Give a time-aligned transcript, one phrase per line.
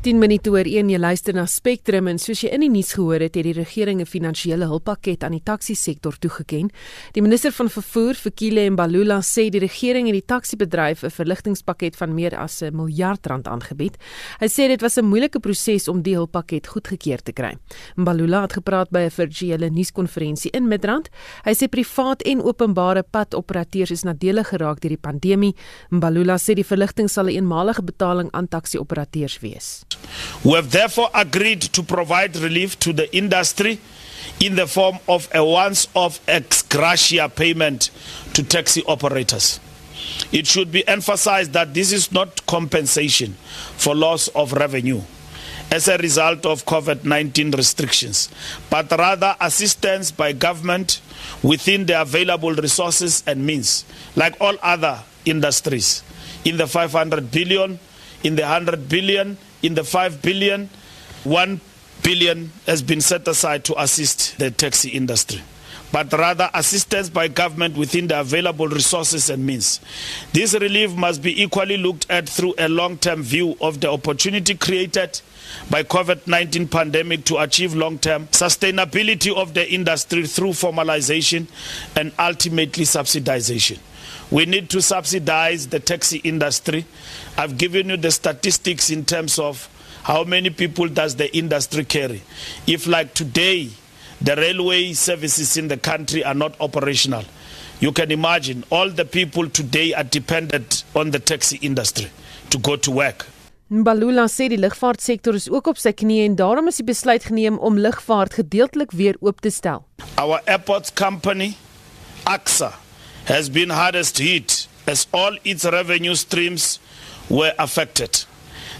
[0.00, 3.20] 10 minute oor 1 jy luister na Spectrum en soos jy in die nuus gehoor
[3.20, 6.70] het, het die regering 'n finansiële hulppakket aan die taksi sektor toegeken.
[7.12, 11.96] Die minister van vervoer, Fikile Mbalula, sê die regering het die taksi bedryf 'n verligtingspakket
[11.96, 13.98] van meer as 'n miljard rand aangebied.
[14.40, 17.58] Hy sê dit was 'n moeilike proses om die hulppakket goedgekeur te kry.
[17.96, 21.10] Mbalula het gepraat by 'n virtuele nuuskonferensie in Midrand.
[21.44, 25.54] Hy sê privaat en openbare padoperateurs is nadelig geraak deur die pandemie.
[25.90, 29.84] Mbalula sê die verligting sal 'n eenmalige betaling aan taksi-operateurs wees.
[30.44, 33.80] We have therefore agreed to provide relief to the industry
[34.40, 37.90] in the form of a once off ex gratia payment
[38.34, 39.60] to taxi operators.
[40.32, 43.34] It should be emphasized that this is not compensation
[43.76, 45.02] for loss of revenue
[45.70, 48.28] as a result of COVID 19 restrictions,
[48.70, 51.00] but rather assistance by government
[51.42, 53.84] within the available resources and means,
[54.16, 56.02] like all other industries,
[56.44, 57.78] in the 500 billion,
[58.24, 60.68] in the 100 billion, in the 5 billion,
[61.24, 61.60] 1
[62.02, 65.40] billion has been set aside to assist the taxi industry
[65.92, 69.80] but rather assistance by government within the available resources and means.
[70.32, 75.20] This relief must be equally looked at through a long-term view of the opportunity created
[75.68, 81.46] by COVID-19 pandemic to achieve long-term sustainability of the industry through formalization
[81.96, 83.78] and ultimately subsidization.
[84.30, 86.86] We need to subsidize the taxi industry.
[87.36, 89.68] I've given you the statistics in terms of
[90.04, 92.22] how many people does the industry carry.
[92.66, 93.70] If like today,
[94.20, 97.24] the railway services in the country are not operational,
[97.80, 102.10] you can imagine all the people today are dependent on the taxi industry
[102.50, 103.26] to go to work.
[103.70, 107.58] Mbalula sê die lugvaartsektor is ook op sy knieë en daarom is die besluit geneem
[107.58, 109.84] om lugvaart gedeeltelik weer oop te stel.
[110.18, 111.54] Our airports company,
[112.26, 112.72] AXA,
[113.26, 116.78] has been hardest hit as all its revenue streams
[117.28, 118.24] were affected.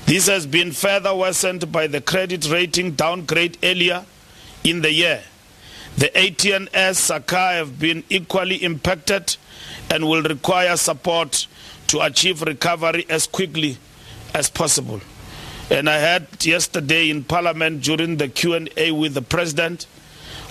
[0.07, 4.05] This has been further worsened by the credit rating downgrade earlier
[4.65, 5.23] in the year.
[5.97, 9.37] The ATNS Saka have been equally impacted
[9.91, 11.47] and will require support
[11.89, 13.77] to achieve recovery as quickly
[14.35, 15.01] as possible.
[15.71, 19.87] And I heard yesterday in Parliament during the Q&A with the President,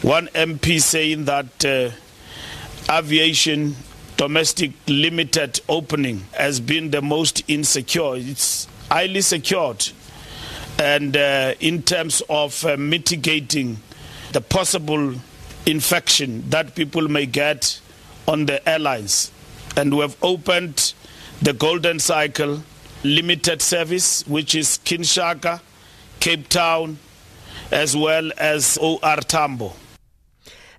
[0.01, 1.91] one MP saying that uh,
[2.89, 3.75] aviation
[4.17, 8.15] domestic limited opening has been the most insecure.
[8.15, 9.89] It's highly secured.
[10.77, 13.77] And uh, in terms of uh, mitigating
[14.31, 15.15] the possible
[15.65, 17.79] infection that people may get
[18.27, 19.31] on the airlines.
[19.75, 20.93] And we have opened
[21.41, 22.63] the Golden Cycle
[23.03, 25.61] limited service, which is Kinshaka,
[26.19, 26.99] Cape Town,
[27.71, 29.73] as well as OR Tambo.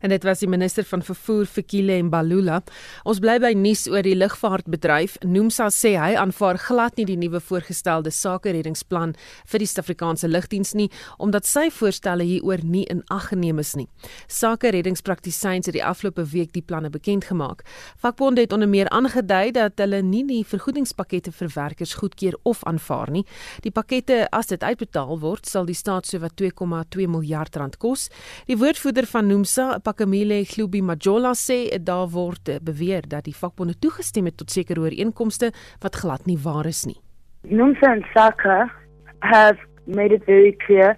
[0.00, 2.60] En dit was die minister van vervoer Fikile Mbalula.
[3.08, 5.18] Ons bly by nuus oor die lugvaartbedryf.
[5.26, 9.14] Nomsa sê hy aanvaar glad nie die nuwe voorgestelde sakereddingsplan
[9.50, 10.88] vir die Suid-Afrikaanse lugdiens nie
[11.18, 13.86] omdat sy voorstelle hieroor nie in ag geneem is nie.
[14.30, 17.64] Sakereddingspraktisyns het die afgelope week die planne bekend gemaak.
[18.00, 23.12] Vakbonde het onder meer aangedui dat hulle nie die vergoedingspakkette vir werkers goedkeur of aanvaar
[23.12, 23.24] nie.
[23.64, 28.08] Die pakkette as dit uitbetaal word, sal die staat sowat 2,2 miljard rand kos.
[28.48, 34.28] Die woordvoerder van Nomsa, Pakamile Khlubi Majola sê daar word beweer dat die vakbonde toegestem
[34.28, 35.50] het tot sekere ooreenkomste
[35.82, 37.00] wat glad nie waar is nie.
[37.42, 38.70] NUMSA and SACA
[39.18, 40.94] have made it very clear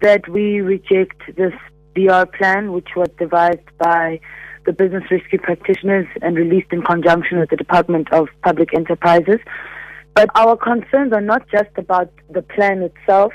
[0.00, 1.54] that we reject this
[1.94, 4.18] BR plan, which was devised by
[4.66, 9.38] the business rescue practitioners and released in conjunction with the Department of Public Enterprises.
[10.14, 13.32] But our concerns are not just about the plan itself.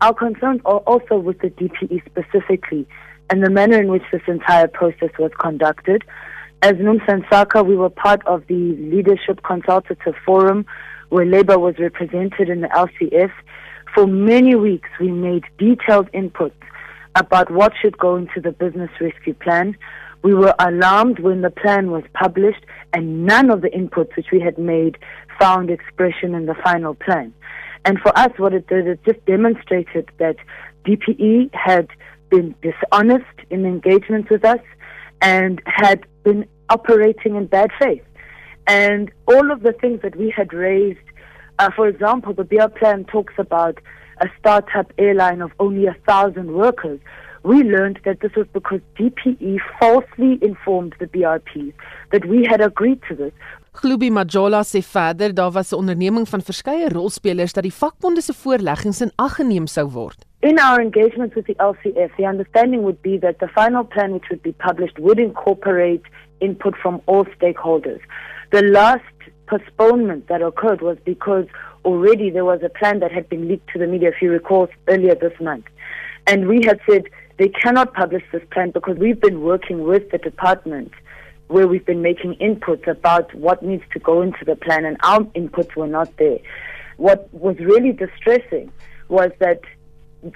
[0.00, 2.88] Our concerns are also with the DPE specifically
[3.30, 6.04] and the manner in which this entire process was conducted.
[6.62, 10.64] As NUMSA Saka, we were part of the Leadership Consultative Forum
[11.08, 13.30] where Labour was represented in the LCF.
[13.94, 16.52] For many weeks, we made detailed inputs
[17.16, 19.76] about what should go into the business rescue plan.
[20.22, 24.40] We were alarmed when the plan was published and none of the inputs which we
[24.40, 24.96] had made
[25.38, 27.34] found expression in the final plan.
[27.84, 30.36] And for us, what it did, it just demonstrated that
[30.86, 31.88] DPE had
[32.32, 34.64] been dishonest in engagement with us
[35.20, 36.42] and had been
[36.76, 38.06] operating in bad faith.
[38.66, 41.08] And all of the things that we had raised,
[41.58, 43.76] uh, for example, the BR plan talks about
[44.26, 47.00] a startup airline of only a thousand workers.
[47.50, 51.74] We learned that this was because DPE falsely informed the BRPs
[52.12, 53.34] that we had agreed to this.
[53.80, 58.32] Glubi Majola sê verder daar was 'n onderneming van verskeie rolspelers dat die vakbonde se
[58.32, 60.31] voorleggings in ag geneem sou word.
[60.42, 64.24] In our engagement with the LCF, the understanding would be that the final plan which
[64.28, 66.02] would be published would incorporate
[66.40, 68.00] input from all stakeholders.
[68.50, 69.04] The last
[69.46, 71.46] postponement that occurred was because
[71.84, 74.68] already there was a plan that had been leaked to the media, if you recall,
[74.88, 75.66] earlier this month.
[76.26, 77.04] And we had said
[77.38, 80.90] they cannot publish this plan because we've been working with the department
[81.46, 85.20] where we've been making inputs about what needs to go into the plan, and our
[85.36, 86.38] inputs were not there.
[86.96, 88.72] What was really distressing
[89.08, 89.60] was that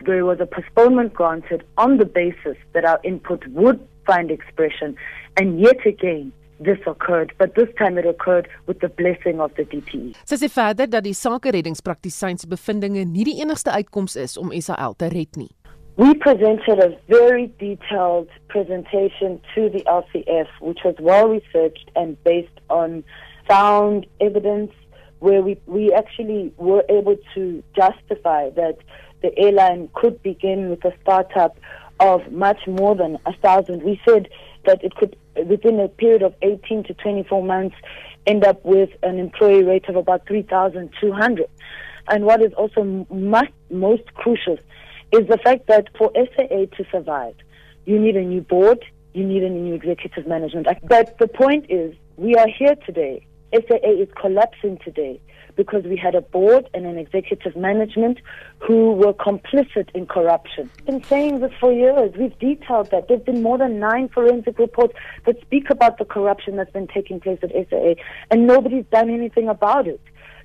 [0.05, 4.97] there was a postponement granted on the basis that our input would find expression,
[5.37, 9.65] and yet again, this occurred, but this time it occurred with the blessing of the
[9.65, 10.17] DPE.
[10.25, 15.11] Sy sê verder dat die sakereddingspraktisyns bevindinge nie die enigste uitkoms is om SAL te
[15.13, 15.53] red nie.
[15.97, 22.61] We presented a very detailed presentation to the LCF, which was well researched and based
[22.69, 23.03] on
[23.49, 24.73] sound evidence,
[25.21, 28.77] where we, we actually were able to justify that
[29.27, 31.59] the airline could begin with a startup
[31.99, 33.83] of much more than a thousand.
[33.83, 34.29] We said
[34.67, 37.75] that it could, within a period of 18 to 24 months,
[38.27, 41.47] end up with an employee rate of about 3,200.
[42.09, 44.59] And what is also most, most crucial
[45.13, 47.35] is the fact that for SAA to survive,
[47.85, 50.69] you need a new board, you need a new executive management.
[50.85, 53.27] But the point is, we are here today.
[53.53, 55.21] SAA is collapsing today
[55.57, 58.19] because we had a board and an executive management
[58.59, 60.71] who were complicit in corruption.
[60.79, 62.13] We've been saying this for years.
[62.17, 63.09] We've detailed that.
[63.09, 64.95] There have been more than nine forensic reports
[65.25, 67.95] that speak about the corruption that's been taking place at SAA,
[68.31, 70.01] and nobody's done anything about it.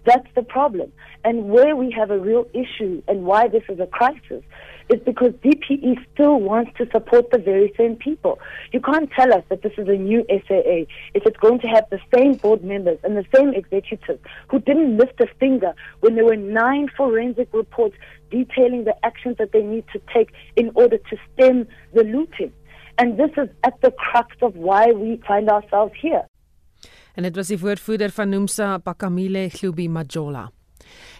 [0.06, 0.92] That's the problem.
[1.24, 4.44] And where we have a real issue and why this is a crisis
[4.90, 8.40] is because DPE still wants to support the very same people.
[8.72, 11.86] You can't tell us that this is a new SAA if it's going to have
[11.90, 16.26] the same board members and the same executives who didn't lift a finger when there
[16.26, 17.96] were nine forensic reports
[18.30, 22.52] detailing the actions that they need to take in order to stem the looting.
[22.98, 26.26] And this is at the crux of why we find ourselves here.
[27.14, 30.48] En dit was die woordvoerder van Nomsa Pakamile Glubi Majola.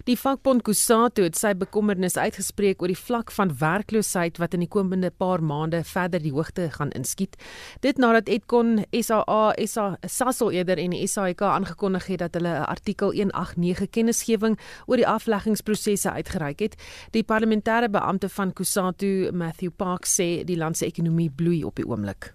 [0.06, 4.72] Die vakbond Kusatu het sy bekommernis uitgespreek oor die vlak van werkloosheid wat in die
[4.72, 7.38] komende paar maande verder die hoogte gaan inskiet.
[7.82, 12.70] Dit nadat Edcon SAA SA Sasol eerder en die SAIK aangekondig het dat hulle 'n
[12.70, 16.76] artikel 189 kennisgewing oor die afleggingsprosesse uitgereik het.
[17.12, 21.88] Die parlementêre beampte van Kusatu, Matthew Park, sê die land se ekonomie bloei op die
[21.88, 22.34] oomblik.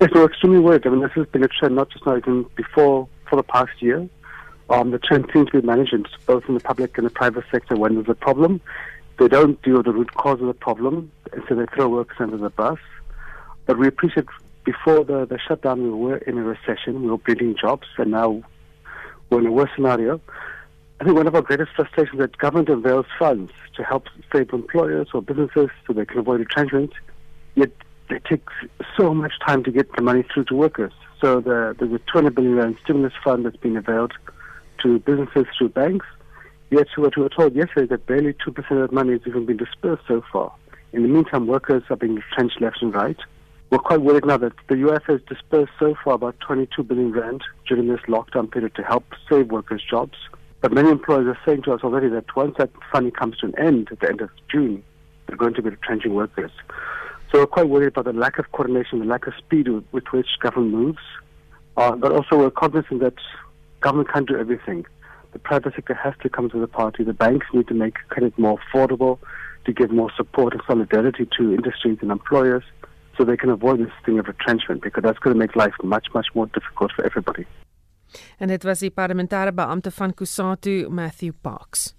[0.00, 0.84] Yes, we're extremely worried.
[0.86, 3.80] I mean, this has been a trend not just now, even before for the past
[3.80, 4.08] year.
[4.70, 5.94] Um, the trend seems to be managed
[6.26, 8.60] both in the public and the private sector when there's a problem.
[9.18, 12.16] They don't deal with the root cause of the problem, and so they throw workers
[12.18, 12.78] under the bus.
[13.66, 14.26] But we appreciate
[14.64, 18.42] before the, the shutdown, we were in a recession, we were building jobs, and now
[19.30, 20.20] we're in a worse scenario.
[21.00, 24.50] I think one of our greatest frustrations is that government avails funds to help save
[24.52, 26.92] employers or businesses so they can avoid retrenchment,
[27.54, 27.70] yet
[28.10, 28.52] it takes
[28.96, 30.92] so much time to get the money through to workers.
[31.20, 34.12] So the, there's a 20 billion rand stimulus fund that's been availed
[34.82, 36.06] to businesses through banks.
[36.70, 39.56] Yet what we were told yesterday that barely 2% of that money has even been
[39.56, 40.52] dispersed so far.
[40.92, 43.18] In the meantime, workers are being retrenched left and right.
[43.70, 47.42] We're quite worried now that the UF has dispersed so far about 22 billion rand
[47.66, 50.16] during this lockdown period to help save workers' jobs.
[50.60, 53.58] But many employers are saying to us already that once that funding comes to an
[53.58, 54.82] end at the end of June,
[55.26, 56.52] they're going to be retrenching workers.
[57.34, 60.28] So we're quite worried about the lack of coordination, the lack of speed with which
[60.40, 61.04] government moves.
[61.76, 63.14] Uh, but also we're cognizant that
[63.80, 64.86] government can't do everything.
[65.32, 67.02] The private sector has to come to the party.
[67.02, 69.18] The banks need to make credit more affordable,
[69.64, 72.62] to give more support and solidarity to industries and employers
[73.18, 76.06] so they can avoid this thing of retrenchment because that's going to make life much,
[76.14, 77.46] much more difficult for everybody.
[78.38, 81.94] En dit was die parlementêre beampte van Kusatu, Matthew Parks.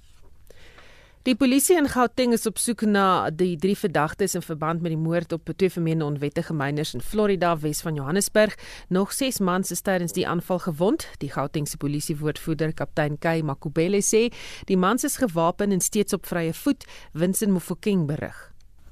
[1.25, 4.99] Die polisie in Gauteng is op soek na die drie verdagtes in verband met die
[5.01, 8.53] moord op twee vermeende onwettige myners in Florida, Wes van Johannesburg.
[8.93, 11.07] Nog 6 mans is tydens die aanval gewond.
[11.17, 14.27] Die Gautengse polisiewoordvoerder, kaptein Kay Makubele sê,
[14.69, 16.85] die mans is gewapen en steeds op vrye voet,
[17.17, 18.37] Winsin Mofokeng berig.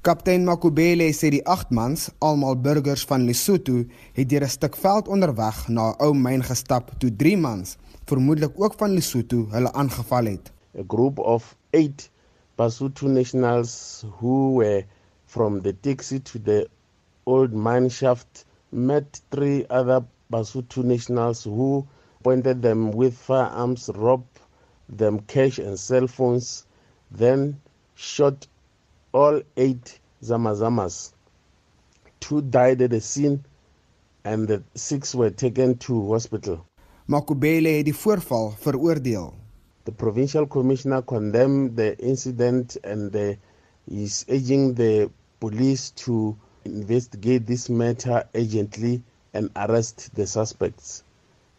[0.02, 3.84] Kaptein Makubele sê die 8 mans, almal burgers van Lesotho,
[4.18, 7.78] het deur 'n stuk veld onderweg na 'n ou myn gestap toe 3 mans,
[8.10, 10.52] vermoedelik ook van Lesotho, hulle aangeval het.
[10.80, 12.10] A group of 8
[12.58, 14.84] Basotho nationals who were
[15.26, 16.68] from the taxi to the
[17.26, 21.88] old mine shaft met three other Basotho nationals who
[22.24, 24.40] pointed them with firearms, robbed
[24.88, 26.66] them cash and cell phones,
[27.10, 27.60] then
[27.96, 28.48] shot
[29.14, 31.14] all eight Zamazamas.
[32.20, 33.44] Two died at the scene
[34.26, 36.66] and the six were taken to hospital.
[37.10, 39.34] Makubele het die voorval veroordeel.
[39.86, 43.38] The provincial commissioner condemned the incident and the,
[43.88, 45.12] is urging the
[45.42, 51.04] police to investigate this matter urgently and arrest the suspects.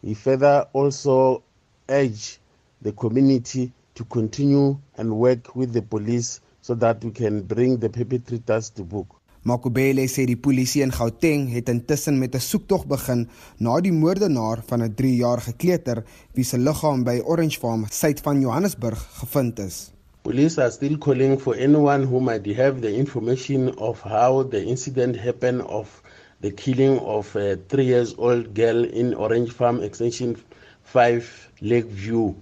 [0.01, 1.43] He further also
[1.87, 2.39] urged
[2.81, 7.89] the community to continue and work with the police so that we can bring the
[7.89, 9.07] perpetrators to book.
[9.45, 13.27] Makubele sê die polisie in Gauteng het intussen met 'n soektog begin
[13.59, 18.41] na die moordenaar van 'n 3-jarige kleuter wie se liggaam by Orange Farm suid van
[18.41, 19.91] Johannesburg gevind is.
[20.23, 25.15] Police are still calling for anyone who might have the information of how the incident
[25.15, 26.01] happened of
[26.41, 30.35] the killing of a 3 years old girl in Orange Farm extension
[30.83, 32.33] 5 Lakeview.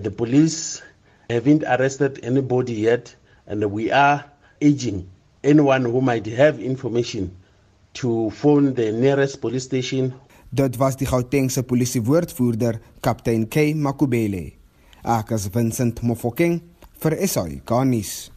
[0.00, 0.82] The police
[1.30, 4.24] haven't arrested anybody yet and we are
[4.60, 5.08] urging
[5.42, 7.36] anyone who might have information
[7.92, 10.14] to phone the nearest police station.
[10.50, 14.52] Dit was die Gautengse polisie woordvoerder, kaptein K Makubele.
[15.04, 16.60] Ek is Vincent Mofokeng
[17.00, 18.30] vir SAI Garnis.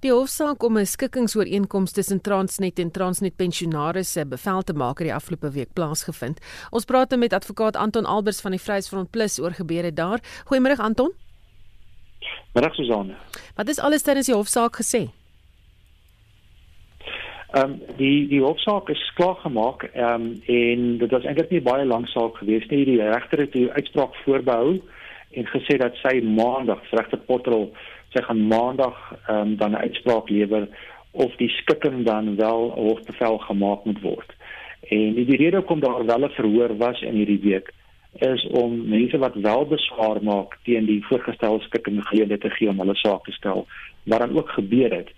[0.00, 5.14] Die hofsaak om 'n skikkingsooreenkoms tussen Transnet en Transnet pensionaarsse bevel te maak het die
[5.14, 6.40] afgelope week plaasgevind.
[6.70, 10.20] Ons praat met advokaat Anton Albers van die Vryheidsfront Plus oor gebeure daar.
[10.46, 11.12] Goeiemôre Anton.
[12.54, 13.16] Middag Susanne.
[13.56, 15.19] Wat is alles tydens die hofsaak gesê?
[17.50, 21.62] Ehm um, die die hofsaak is klaar gemaak ehm um, en dit was eintlik nie
[21.66, 22.84] baie lank saak gewees nie.
[22.84, 24.76] Die regter het die uitspraak voorbehou
[25.30, 27.72] en gesê dat sy maandag, regter Potterl,
[28.14, 30.68] sy gaan maandag ehm um, dan 'n uitspraak lewer
[31.10, 34.30] of die skikking dan wel hofbevel gemaak moet word.
[34.88, 37.72] En die, die rede hoekom daar wel 'n verhoor was in hierdie week
[38.18, 42.78] is om mense wat wel beswaar maak teen die voorgestelde skikking geleentheid te gee om
[42.78, 43.66] hulle saak te stel
[44.02, 45.10] wat dan ook gebeur het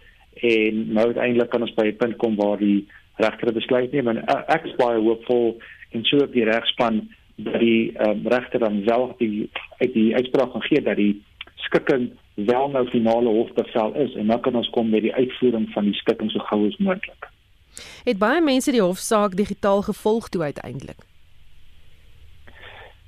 [0.42, 4.25] en nou uiteindelik kan ons by 'n punt kom waar die regter besluit neem en
[4.26, 5.58] ek is baie hoopvol
[5.90, 10.52] en so op die regspan dat die um, regter dan wel die uit die uitspraak
[10.52, 11.22] gaan gee dat die
[11.56, 15.84] skikking wel nou finale hofbevel is en dan kan ons kom met die uitvoering van
[15.84, 17.28] die skikking so gou as moontlik.
[18.04, 21.00] Het baie mense die hofsaak digitaal gevolg toe uiteindelik.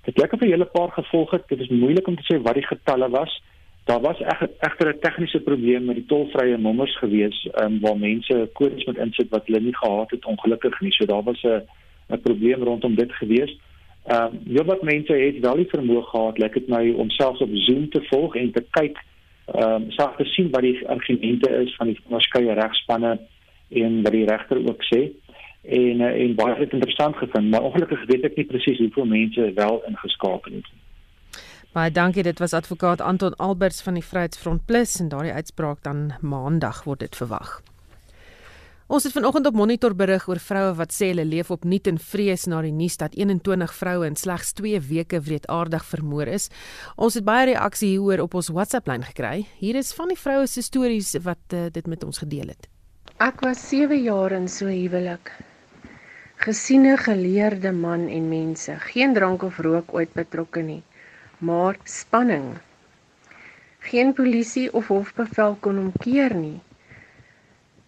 [0.04, 1.48] Dit het ek 'n hele paar gevolg het.
[1.48, 3.42] Dit is moeilik om te sê wat die getalle was.
[3.84, 4.20] Daar was
[4.58, 9.28] egter 'n tegniese probleem met die tolvrye nommers gewees um, waar mense kodes moet insit
[9.28, 10.92] wat hulle nie gehad het ongelukkig nie.
[10.92, 11.62] So daar was 'n
[12.08, 13.58] 'n probleem rondom dit gewees.
[14.04, 17.40] Ehm um, jy wat mense het wel die vermoë gehad, lyk dit my om selfs
[17.40, 18.96] op Zoom te volg en te kyk
[19.54, 23.18] ehm um, saak te sien wat die argumente is van die verskeie regspanne
[23.68, 25.00] en wat die regter ook sê
[25.62, 29.82] en eh, en baie interessant gevind, maar ongelukkig weet ek nie presies hoeveel mense wel
[29.88, 30.83] ingeskakel het nie.
[31.74, 32.22] Baie dankie.
[32.22, 37.00] Dit was advokaat Anton Alberts van die Vryheidsfront Plus en daardie uitspraak dan maandag word
[37.02, 37.56] dit verwag.
[38.86, 42.46] Ons het vanoggend op Monitor berig oor vroue wat sê hulle leef opnuut in vrees
[42.46, 46.46] na die nuus dat 21 vroue in slegs 2 weke wreedaardig vermoor is.
[46.94, 49.48] Ons het baie reaksie hieroor op ons WhatsApp-lyn gekry.
[49.58, 52.70] Hier is van die vroue se stories wat uh, dit met ons gedeel het.
[53.18, 55.34] Ek was 7 jaar in so huwelik.
[56.46, 60.84] Gesiene geleerde man en mense, geen drank of rook ooit betrokke nie
[61.44, 62.46] maar spanning.
[63.78, 66.60] Geen polisie of hofbevel kon hom keer nie.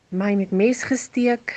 [0.08, 1.54] My met mes gesteek,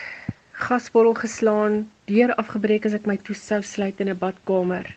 [0.51, 1.75] gasbottel geslaan,
[2.11, 4.87] deur afgebreek as ek my toesou sluit in 'n badkamer.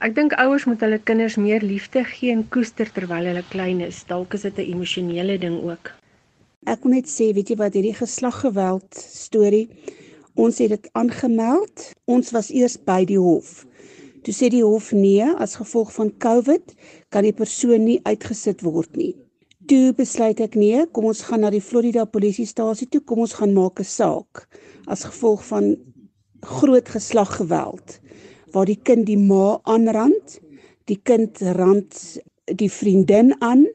[0.00, 4.04] Ek dink ouers moet hulle kinders meer liefde gee en koester terwyl hulle klein is.
[4.08, 5.92] Dalk is dit 'n emosionele ding ook.
[6.66, 9.68] Ek wil net sê, weet jy wat hierdie geslaggeweld storie,
[10.34, 11.92] ons het dit aangemeld.
[12.04, 13.64] Ons was eers by die hof.
[14.24, 16.74] Toe sê die hof nee, as gevolg van COVID
[17.14, 19.14] kan die persoon nie uitgesit word nie.
[19.70, 23.54] Toe besluit ek nee, kom ons gaan na die Florida polisiestasie toe, kom ons gaan
[23.56, 24.44] maak 'n saak
[24.86, 25.76] as gevolg van
[26.42, 28.00] groot geslaggeweld
[28.52, 30.40] waar die kind die ma aanrand,
[30.84, 33.66] die kind rand die vriendin aan.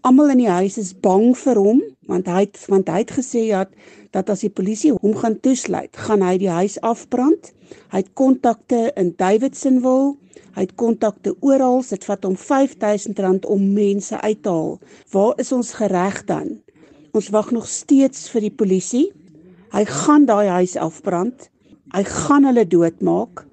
[0.00, 3.46] Almal in die huis is bang vir hom want hy het want hy het gesê
[3.50, 3.64] ja
[4.14, 7.52] dat as die polisie hom gaan toesluit, gaan hy die huis afbrand.
[7.92, 10.14] Hy het kontakte in Davidsonville.
[10.56, 11.82] Hy het kontakte oral.
[11.84, 14.78] Dit vat hom R5000 om mense uit te haal.
[15.12, 16.54] Waar is ons gereg dan?
[17.12, 19.06] Ons wag nog steeds vir die polisie.
[19.74, 21.50] Hy gaan daai huis afbrand.
[21.92, 23.44] Hy gaan hulle doodmaak.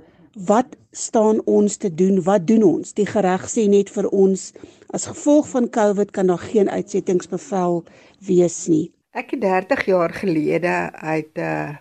[0.48, 2.22] Wat staan ons te doen?
[2.24, 2.94] Wat doen ons?
[2.96, 4.52] Die gereg sê net vir ons
[4.94, 7.82] as gevolg van COVID kan daar geen uitsettingsbevel
[8.28, 8.92] wees nie.
[9.12, 11.78] Ek het 30 jaar gelede uit 'n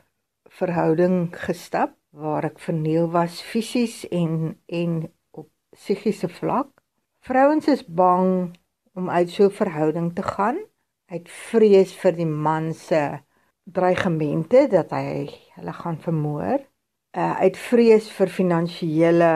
[0.49, 6.69] verhouding gestap waar ek verniel was fisies en en op psigiese vlak.
[7.21, 8.57] Vrouens is bang
[8.95, 10.59] om uit so 'n verhouding te gaan
[11.13, 13.01] uit vrees vir die man se
[13.65, 16.63] dreigemente dat hy hulle gaan vermoor,
[17.17, 19.33] uh, uit vrees vir finansiële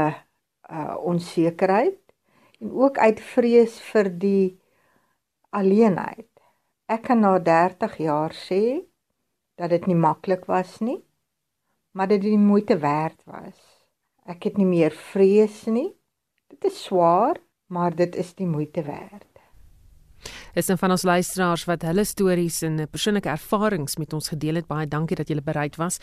[0.71, 1.99] uh, onsekerheid
[2.61, 4.57] en ook uit vrees vir die
[5.53, 6.31] alleenheid.
[6.87, 8.63] Ek kan na 30 jaar sê
[9.59, 11.01] dat dit nie maklik was nie
[11.97, 13.61] maar dit die moeite werd was.
[14.29, 15.95] Ek het nie meer vrees nie.
[16.53, 17.41] Dit is swaar,
[17.73, 19.26] maar dit is die moeite werd
[20.57, 24.67] is een van ons luisteraars wat hulle stories en persoonlike ervarings met ons gedeel het.
[24.67, 25.99] Baie dankie dat julle bereid was.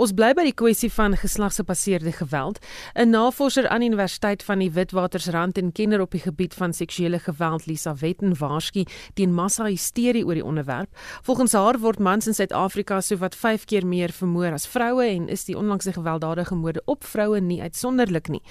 [0.00, 2.58] Ons bly by die kwessie van geslagsgebaseerde geweld.
[2.94, 7.18] 'n Navorser aan die Universiteit van die Witwatersrand en kenner op die gebied van seksuele
[7.18, 10.88] geweld, Lisa Wetten waarsku teen massa-hysterie oor die onderwerp.
[11.22, 15.44] Volgens haar word mans in Suid-Afrika sowat 5 keer meer vermoor as vroue en is
[15.44, 18.42] die onlangse gewelddadige moorde op vroue nie uitsonderlik nie.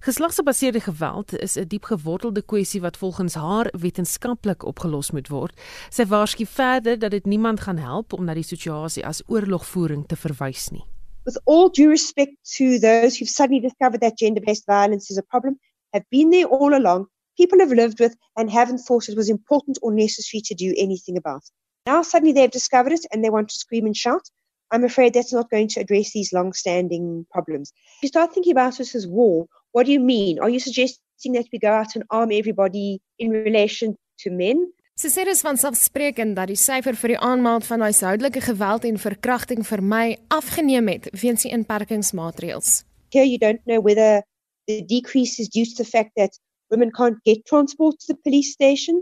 [0.00, 5.54] Geslagsgebaseerde geweld is 'n diep gewortelde kwessie wat volgens haar wetenskaplik opgelos moet word.
[5.88, 10.18] Sy waarsku verder dat dit niemand gaan help om na die situasie as oorlogvoering te
[10.20, 10.84] verwys nie.
[11.24, 15.56] With all due respect to those who've suddenly discovered that gender-based violence is a problem,
[15.92, 19.78] have been there all along, people have lived with and haven't thought it was important
[19.82, 21.42] or necessary to do anything about.
[21.86, 24.28] Now suddenly they've discovered it and they want to scream and shout.
[24.70, 27.72] I'm afraid that's not going to address these long-standing problems.
[27.98, 30.38] If you start thinking about this as war, what do you mean?
[30.38, 34.72] Are you suggesting that we go out and arm everybody in relation to men.
[35.00, 38.98] Sy sê dis van selfsprekend dat die syfer vir die aanmaak van huishoudelike geweld en
[39.00, 40.02] verkrachting vir my
[40.36, 42.82] afgeneem het weens die inperkingsmaatreëls.
[43.14, 44.20] Here you don't know whether
[44.68, 46.36] the decrease is due to the fact that
[46.68, 49.00] women can't get transport to the police station,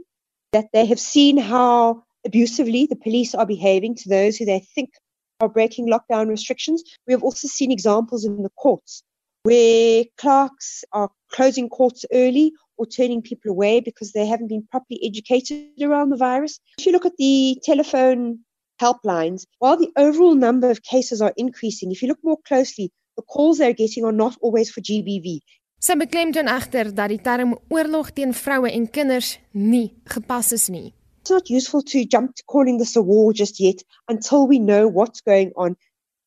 [0.53, 4.95] that they have seen how abusively the police are behaving to those who they think
[5.41, 6.85] are breaking lockdown restrictions.
[7.09, 9.03] We have also seen examples in the courts
[9.43, 15.01] where clerks are closing courts early or turning people away because they haven't been properly
[15.05, 16.61] educated around the virus.
[16.79, 18.39] If you look at the telephone
[18.81, 23.23] helplines, while the overall number of cases are increasing, if you look more closely, the
[23.23, 25.41] calls they're getting are not always for GBV.
[25.79, 30.89] Sy beklemtoon egter dat die term oorlog teen vroue en kinders nie gepas is nie.
[31.21, 34.89] It's not useful to jump to calling this a war just yet until we know
[34.89, 35.77] what's going on.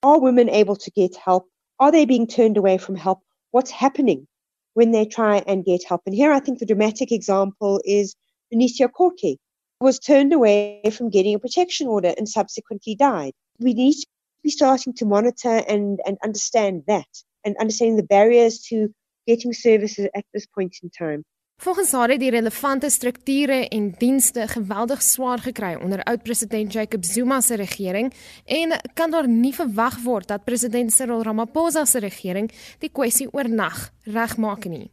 [0.04, 1.50] Are women able to get help?
[1.80, 3.20] Are they being turned away from help?
[3.52, 4.28] What's happening?
[4.74, 6.02] When they try and get help.
[6.06, 8.16] And here I think the dramatic example is
[8.54, 9.38] Benicio Corke,
[9.80, 13.34] was turned away from getting a protection order and subsequently died.
[13.60, 14.08] We need to
[14.44, 17.08] be starting to monitor and, and understand that
[17.44, 18.94] and understanding the barriers to
[19.28, 21.24] getting services at this point in time.
[21.62, 27.42] Volgens haar het die relevante strukture en dienste geweldig swaar gekry onder oud-president Jacob Zuma
[27.42, 28.14] se regering
[28.46, 33.92] en kan daar nie verwag word dat president Cyril Ramaphosa se regering die kwessie oornag
[34.04, 34.90] regmaak nie.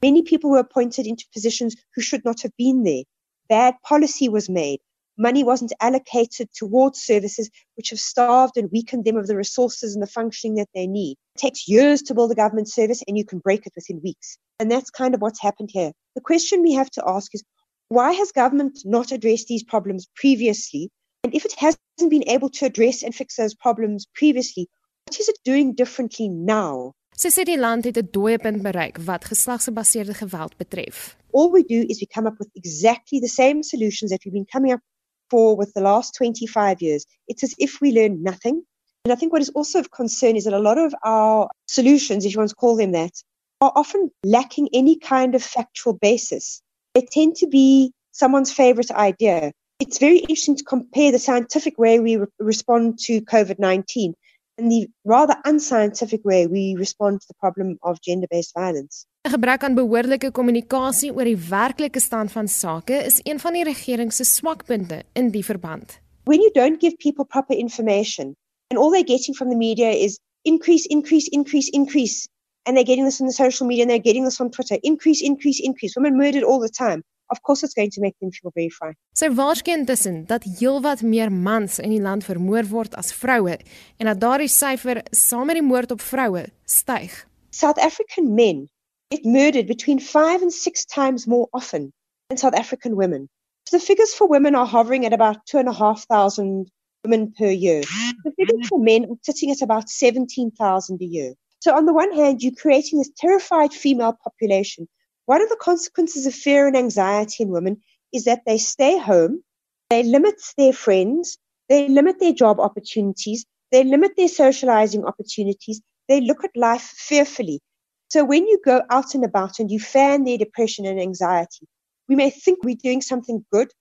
[0.00, 3.04] Many people were appointed into positions who should not have been there.
[3.46, 4.80] Bad policy was made.
[5.16, 10.02] Money wasn't allocated towards services which have starved and weakened them of the resources and
[10.02, 11.16] the functioning that they need.
[11.34, 14.38] It takes years to build a government service and you can break it within weeks.
[14.58, 15.92] And that's kind of what's happened here.
[16.14, 17.42] The question we have to ask is
[17.88, 20.90] why has government not addressed these problems previously?
[21.24, 24.68] And if it hasn't been able to address and fix those problems previously,
[25.06, 26.92] what is it doing differently now?
[27.16, 31.16] Sy sê die land het 'n dooiepunt bereik wat geslagsgebaseerde geweld betref.
[31.32, 34.52] All we do is we come up with exactly the same solutions that we've been
[34.52, 34.82] coming up
[35.30, 37.04] for with the last 25 years.
[37.28, 38.62] It's as if we learn nothing.
[39.04, 42.24] And I think what is also of concern is that a lot of our solutions,
[42.24, 43.12] if you want to call them that,
[43.60, 46.60] are often lacking any kind of factual basis.
[46.94, 49.52] They tend to be someone's favorite idea.
[49.78, 54.14] It's very interesting to compare the scientific way we re- respond to COVID 19
[54.58, 59.06] and the rather unscientific way we respond to the problem of gender based violence.
[59.24, 63.64] 'n Gebrek aan behoorlike kommunikasie oor die werklike stand van sake is een van die
[63.64, 66.00] regering se swakpunte in die verband.
[66.24, 68.34] When you don't give people proper information
[68.70, 72.28] and all they're getting from the media is increase increase increase increase
[72.64, 75.22] and they're getting this on the social media and they're getting this on Twitter increase
[75.22, 78.50] increase increase women murdered all the time of course it's going to make them feel
[78.54, 79.02] very frightened.
[79.16, 83.58] Sy waarskyn tussen dat heelwat meer mans in die land vermoor word as vroue
[83.98, 87.26] en dat daardie syfer saam met die moord op vroue styg.
[87.50, 88.66] South African men
[89.10, 91.92] get murdered between five and six times more often
[92.28, 93.28] than South African women.
[93.68, 96.70] So the figures for women are hovering at about two and a half thousand
[97.06, 97.82] women per year.
[98.24, 101.34] The figures for men are sitting at about 17,000 a year.
[101.60, 104.88] So on the one hand, you're creating this terrified female population.
[105.26, 109.42] One of the consequences of fear and anxiety in women is that they stay home,
[109.90, 111.36] they limit their friends,
[111.68, 117.60] they limit their job opportunities, they limit their socializing opportunities, they look at life fearfully.
[118.08, 121.66] So when you go out and about and you fan their depression and anxiety,
[122.08, 123.74] we may think we're doing something good.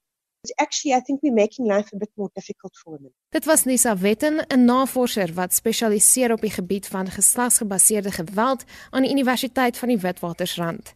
[0.59, 3.11] Actually, I think we're making life a bit more difficult for women.
[3.29, 9.01] Dit was Lisa Wetten, 'n navorser wat spesialiseer op die gebied van geslagsgebaseerde geweld aan
[9.01, 10.95] die Universiteit van die Witwatersrand.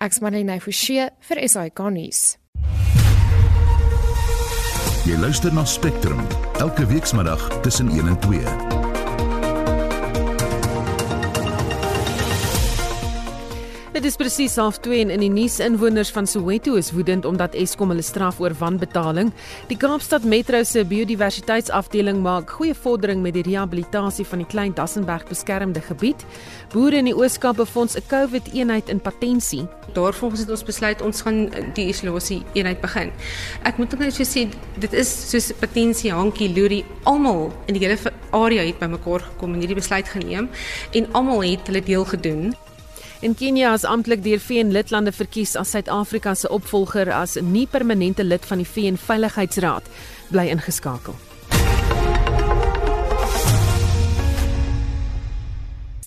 [0.00, 2.20] Ek's Marlene Forsie vir SAK nuus.
[5.04, 6.24] Jy luister na Spectrum
[6.60, 8.69] elke weekmiddag tussen 1 en 2.
[14.00, 17.52] Dit is presies half 2 en in die nuus inwoners van Soweto is woedend omdat
[17.52, 19.28] Eskom hulle straf oor wanbetaling.
[19.68, 25.26] Die Kaapstad Metro se biodiversiteitsafdeling maak goeie vordering met die rehabilitasie van die Klein Dassenberg
[25.28, 26.24] beskermde gebied.
[26.72, 29.68] Boere in die Ooskaap befonds 'n COVID-eenheid in patensie.
[29.92, 33.12] Daarvolgens het ons besluit ons gaan die isolasie eenheid begin.
[33.64, 37.98] Ek moet net so sê dit is soos patensie hankie loerie almal in die hele
[38.30, 40.48] area het bymekaar gekom en hierdie besluit geneem
[40.92, 42.54] en almal het hulle deel gedoen.
[43.20, 48.24] In Kenia is amptelik deur VN lidlande verkies as Suid-Afrika se opvolger as nie permanente
[48.24, 49.90] lid van die VN Veiligheidsraad
[50.32, 51.29] bly ingeskakel.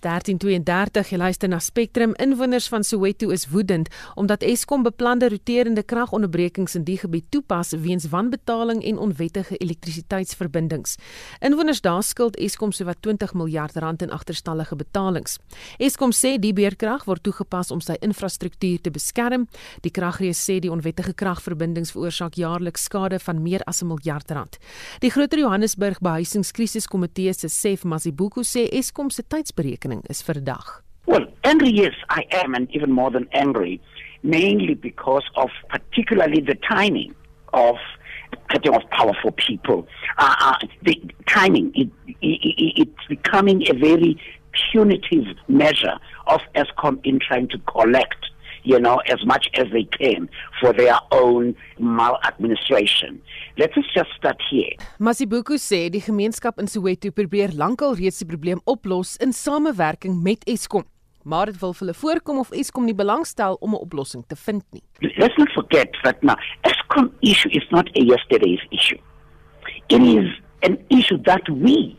[0.04, 3.88] 1332 jy luister na Spectrum inwoners van Soweto is woedend
[4.20, 10.98] omdat Eskom beplande roterende kragonderbrekings in die gebied toepas weens wanbetaling en onwettige elektrisiteitsverbindings.
[11.40, 15.38] Inwoners daar skuld Eskom sowat 20 miljard rand in agterstallige betalings.
[15.78, 19.48] Eskom sê die beerkrag word toegepas om sy infrastruktuur te beskerm.
[19.88, 24.58] Die kragrees sê die onwettige kragverbindings veroorsaak jaarliks skade van meer as 'n miljard rand.
[25.00, 26.88] Die Groter Johannesburg Behuisingskrisis
[27.34, 30.82] se Sef Masibuku sê Eskom se tydsberekening spanning is verdag.
[31.06, 33.82] Well, angry yes, I am and even more than angry,
[34.24, 37.14] mainly because of particularly the timing
[37.54, 37.76] of
[38.50, 39.88] cutting off power for people.
[40.18, 40.96] Uh, uh, the
[41.28, 41.90] timing, it,
[42.22, 44.20] it, it's becoming a very
[44.72, 48.30] punitive measure of ESCOM in trying to collect
[48.64, 53.22] you know, as much as they can for their own maladministration.
[53.58, 54.76] Let us just start here.
[55.00, 60.44] Masibuku sê die gemeenskap in Soweto probeer lankal reeds die probleem oplos in samewerking met
[60.50, 60.88] Eskom.
[61.24, 64.64] Maar dit wil vir hulle voorkom of Eskom nie belangstel om 'n oplossing te vind
[64.72, 64.84] nie.
[65.18, 69.00] Let's not forget that now Eskom issue is not a yesterday's issue.
[69.90, 70.28] It is
[70.64, 71.96] an issue that we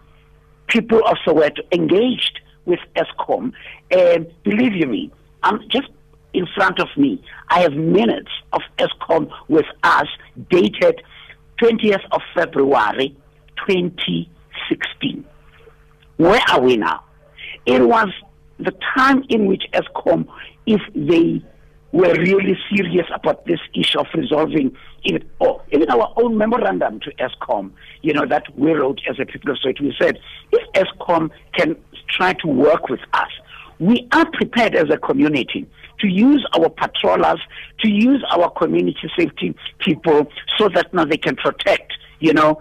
[0.67, 3.53] people of Soweto engaged with Eskom
[3.91, 5.11] and believe you me,
[5.43, 5.89] I'm just
[6.35, 7.23] in front of me.
[7.49, 10.07] I have minutes of ESCOM with us
[10.51, 11.01] dated
[11.63, 13.17] 20th of February
[13.67, 15.25] 2016.
[16.17, 17.05] Where are we now?
[17.65, 18.09] It was
[18.59, 20.29] the time in which ESCOM,
[20.67, 21.43] if they
[21.93, 27.13] were really serious about this issue of resolving it, or even our own memorandum to
[27.13, 27.71] ESCOM,
[28.03, 30.19] you know, that we wrote as a people of state, we said,
[30.51, 31.77] if ESCOM can
[32.09, 33.31] try to work with us,
[33.79, 35.69] we are prepared as a community
[36.01, 37.41] to use our patrollers,
[37.81, 40.27] to use our community safety people
[40.59, 42.61] so that now they can protect, you know,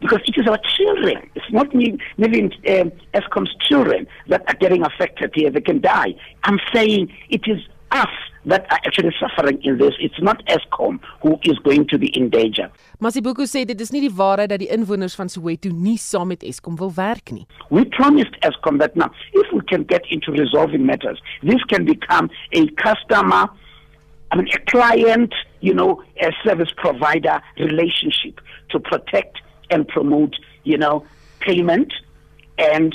[0.00, 1.28] because it is our children.
[1.34, 5.50] It's not me, maybe um, ESCOM's children that are getting affected here.
[5.50, 6.14] They can die.
[6.44, 7.58] I'm saying it is
[7.92, 8.08] us
[8.46, 9.94] that are actually suffering in this.
[10.00, 12.70] It's not ESCOM who is going to be in danger.
[13.00, 16.44] Masibuku sê dit is nie die waarheid dat die inwoners van Soweto nie saam met
[16.46, 17.46] Eskom wil werk nie.
[17.70, 22.30] We promised Eskom that now if we can get into resolving matters, this can become
[22.52, 23.48] a customer
[24.30, 29.38] I mean a client, you know, a service provider relationship to protect
[29.70, 31.06] and promote, you know,
[31.40, 31.92] payment
[32.58, 32.94] and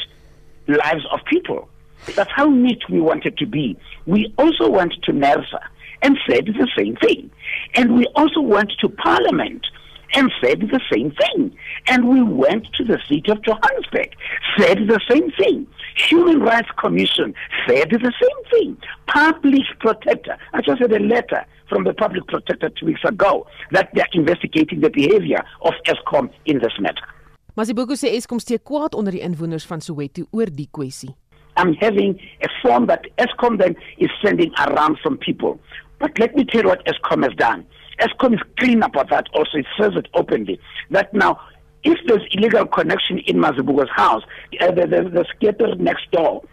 [0.68, 1.70] lives of people.
[2.16, 3.78] That's how neat we wanted to be.
[4.06, 5.60] We also went to NERSA
[6.02, 7.32] and said the same thing.
[7.76, 9.66] And we also went to Parliament
[10.16, 11.56] and said the same thing.
[11.88, 14.10] And we went to the city of Johannesburg,
[14.58, 15.68] said the same thing.
[15.96, 17.34] Human Rights Commission
[17.68, 18.78] said the same thing.
[19.08, 23.90] Public Protector, I just had a letter from the Public Protector two weeks ago that
[23.94, 27.06] they're investigating the behavior of ESCOM in this matter.
[27.56, 31.12] Masibuku sê Eskom steek kwaad onder die inwoners van Soweto oor die kwessie.
[31.58, 35.60] I'm having a form that ESCOM then is sending around from people.
[36.00, 37.66] But let me tell you what ESCOM has done.
[38.00, 39.60] ESCOM is clean about that also.
[39.60, 40.60] It says it openly.
[40.90, 41.40] That now,
[41.84, 44.24] if there's illegal connection in Mazibuga's house,
[44.62, 46.44] uh, the, the, the skater next door,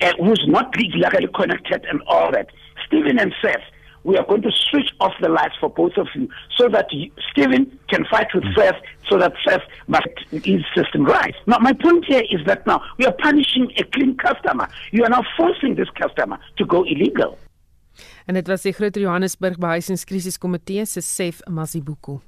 [0.00, 2.48] uh, who's not legally connected and all that,
[2.86, 3.62] Stephen and Seth,
[4.06, 7.10] we are going to switch off the lights for both of you so that you,
[7.30, 11.34] Stephen can fight with Seth so that Seth must his system right.
[11.46, 14.68] Now, my point here is that now we are punishing a clean customer.
[14.92, 17.38] You are now forcing this customer to go illegal.
[18.26, 22.20] En dit was die Groot Johannesburg Behuisingskrisieskomitee se Sef Masibuku.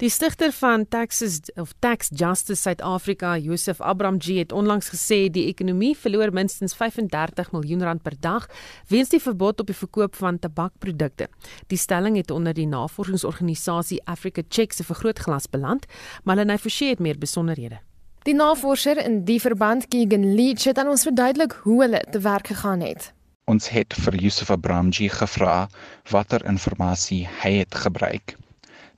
[0.00, 5.92] Die stigter van Texas of Tax Justice Suid-Afrika, Joseph Abramji, het onlangs gesê die ekonomie
[5.92, 8.46] verloor minstens 35 miljoen rand per dag
[8.88, 11.28] weens die verbod op die verkoop van tabakprodukte.
[11.68, 15.84] Die stelling het onder die navorsingsorganisasie Africa Check se vergrootglas beland,
[16.24, 17.84] maar Lenay Forsie het meer besonderhede.
[18.24, 22.46] Die navorser in die verband, Keegan Leach, het aan ons verduidelik hoe hulle te werk
[22.46, 23.12] gegaan het.
[23.44, 25.66] Ons het vir Joseph Abramji gevra
[26.08, 28.40] watter inligting hy het gebruik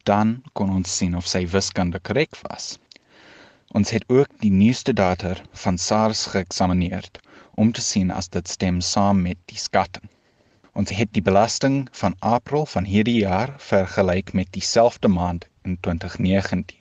[0.08, 2.78] dan kon ons sien of sy wiskunde korrek was.
[3.78, 7.06] Ons het ook die nuutste data van SARS geëksamineer
[7.54, 10.08] om te sien as dit stem saam met die skatting.
[10.72, 16.78] Ons het die belasting van April van hierdie jaar vergelyk met dieselfde maand in 2019.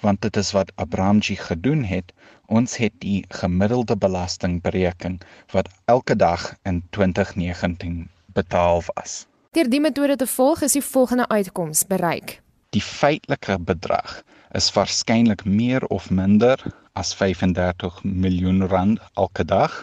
[0.00, 2.12] Want dit is wat Abramji gedoen het.
[2.46, 5.18] Ons het die gemiddelde belasting bereken
[5.52, 9.26] wat elke dag in 2019 betaal was.
[9.56, 12.34] Deur die metode te volg is die volgende uitkoms bereik.
[12.76, 14.18] Die feitelike bedrag
[14.58, 16.60] is waarskynlik meer of minder
[17.00, 19.78] as 35 miljoen rand elke dag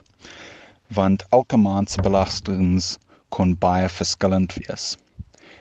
[0.93, 2.91] want elke maand se belastings
[3.34, 4.86] kon baie verskillend wees.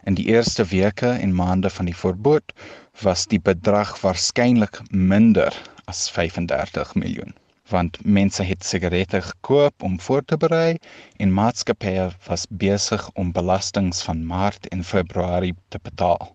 [0.05, 2.53] In die eerste weke en maande van die voorboot
[3.07, 5.57] was die bedrag waarskynlik minder
[5.89, 7.33] as 35 miljoen
[7.69, 10.77] want mense het sigarette gekoop om voor te berei
[11.17, 16.35] en maatskappye was besig om belastings van Maart en Februarie te betaal.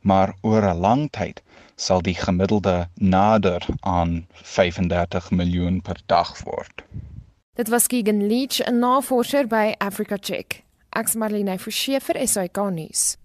[0.00, 1.42] Maar oor 'n lang tyd
[1.76, 6.84] sal die gemiddelde nader aan 35 miljoen per dag word.
[7.54, 10.62] Dit was Keegan Leach, 'n navorser by Africa Check.
[10.90, 13.19] Ek's Marlene Forsie vir SAK nuus.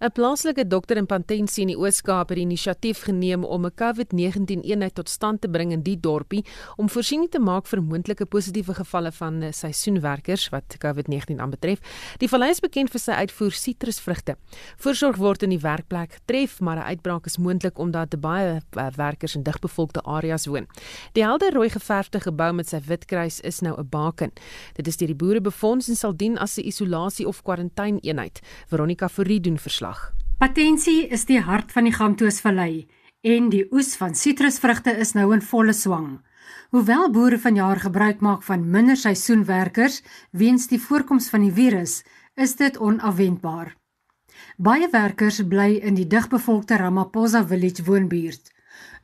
[0.00, 4.62] 'n Plaaslike dokter in Pantensie in die Oos-Kaap het die inisiatief geneem om 'n COVID-19
[4.64, 6.44] eenheid tot stand te bring in die dorpie
[6.76, 11.78] om voorsiening te maak vir moontlike positiewe gevalle van eh, seisoenwerkers wat COVID-19 aanbetref.
[12.18, 14.36] Die vallei is bekend vir sy uitvoer sitrusvrugte.
[14.78, 19.34] Voorsorg word in die werkplek getref, maar 'n uitbraak is moontlik omdat baie eh, werkers
[19.34, 20.66] in digbevolkte areas woon.
[21.12, 24.32] Die helder rooi geverfde gebou met sy wit kruis is nou 'n baken.
[24.72, 28.40] Dit is deur die boere befonds en sal dien as 'n isolasie of kwarantyne eenheid.
[28.66, 30.14] Veronica Fourie doen verslag verslag.
[30.38, 32.88] Patensie is die hart van die Gamtoosvallei
[33.22, 36.20] en die oes van sitrusvrugte is nou in volle swang.
[36.70, 42.02] Hoewel boere vanjaar gebruik maak van minder seisoenwerkers weens die voorkoms van die virus,
[42.36, 43.74] is dit onafwendbaar.
[44.56, 48.50] Baie werkers bly in die digbevolkte Ramaphosa Village woonbuurt.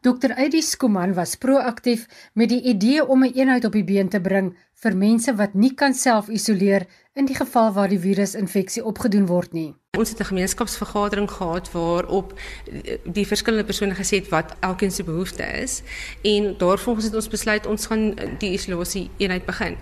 [0.01, 0.33] Dr.
[0.37, 4.55] Eddie Skuman was proaktief met die idee om 'n eenheid op die been te bring
[4.83, 6.85] vir mense wat nie kan self isoleer
[7.17, 9.71] in die geval waar die virusinfeksie opgedoen word nie.
[9.97, 12.35] Ons het 'n gemeenskapsvergadering gehad waarop
[13.05, 15.83] die verskillende persone gesê het wat elkeen se behoefte is
[16.23, 19.77] en daarvolgens het ons besluit ons gaan die isolasie eenheid begin.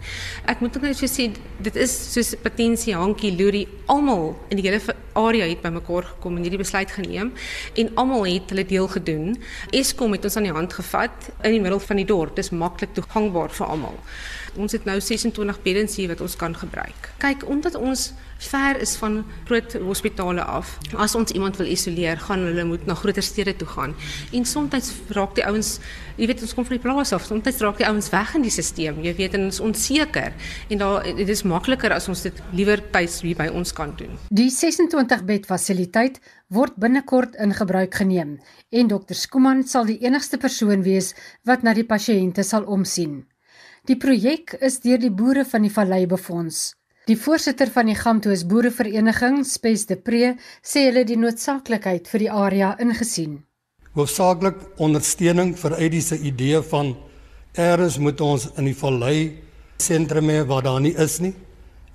[0.46, 4.80] Ek moet net vir sê dit is soos potensie hankie loerie almal in die hele
[5.14, 7.32] area het bymekaar gekom en hierdie besluit geneem
[7.74, 9.36] en almal het hulle deel gedoen.
[9.70, 12.36] Eskom het ons aan die hand gevat in die middel van die dorp.
[12.36, 13.98] Dis maklik toegankbaar vir almal.
[14.56, 17.10] Ons het nou 26 beddens hier wat ons kan gebruik.
[17.22, 20.78] Kyk, omdat ons ver is van groot hospitale af.
[21.00, 23.94] As ons iemand wil isoleer, gaan hulle moet na groter stede toe gaan.
[24.32, 25.78] En soms raak die ouens,
[26.16, 28.52] jy weet ons kom van die plaas af, soms raak die ouens weg in die
[28.52, 29.00] stelsel.
[29.04, 30.32] Jy weet en ons onseker
[30.68, 34.16] en daar dit is makliker as ons dit liewer tuis hier by ons kan doen.
[34.30, 36.20] Die 26 bed fasiliteit
[36.54, 38.38] word binnekort in gebruik geneem
[38.70, 41.14] en dokter Skuman sal die enigste persoon wees
[41.48, 43.22] wat na die pasiënte sal omsien.
[43.84, 46.72] Die projek is deur die boere van die vallei befonds.
[47.04, 50.30] Die voorsitter van die Gamtoos Boerevereniging, Spes de Pre,
[50.64, 53.42] sê hulle die noodsaaklikheid vir die area ingesien.
[53.92, 56.94] Hoofsaaklik ondersteuning vir uit die idee van
[57.60, 59.18] eers moet ons in die vallei
[59.76, 61.34] sentrum hê waar daar nie is nie.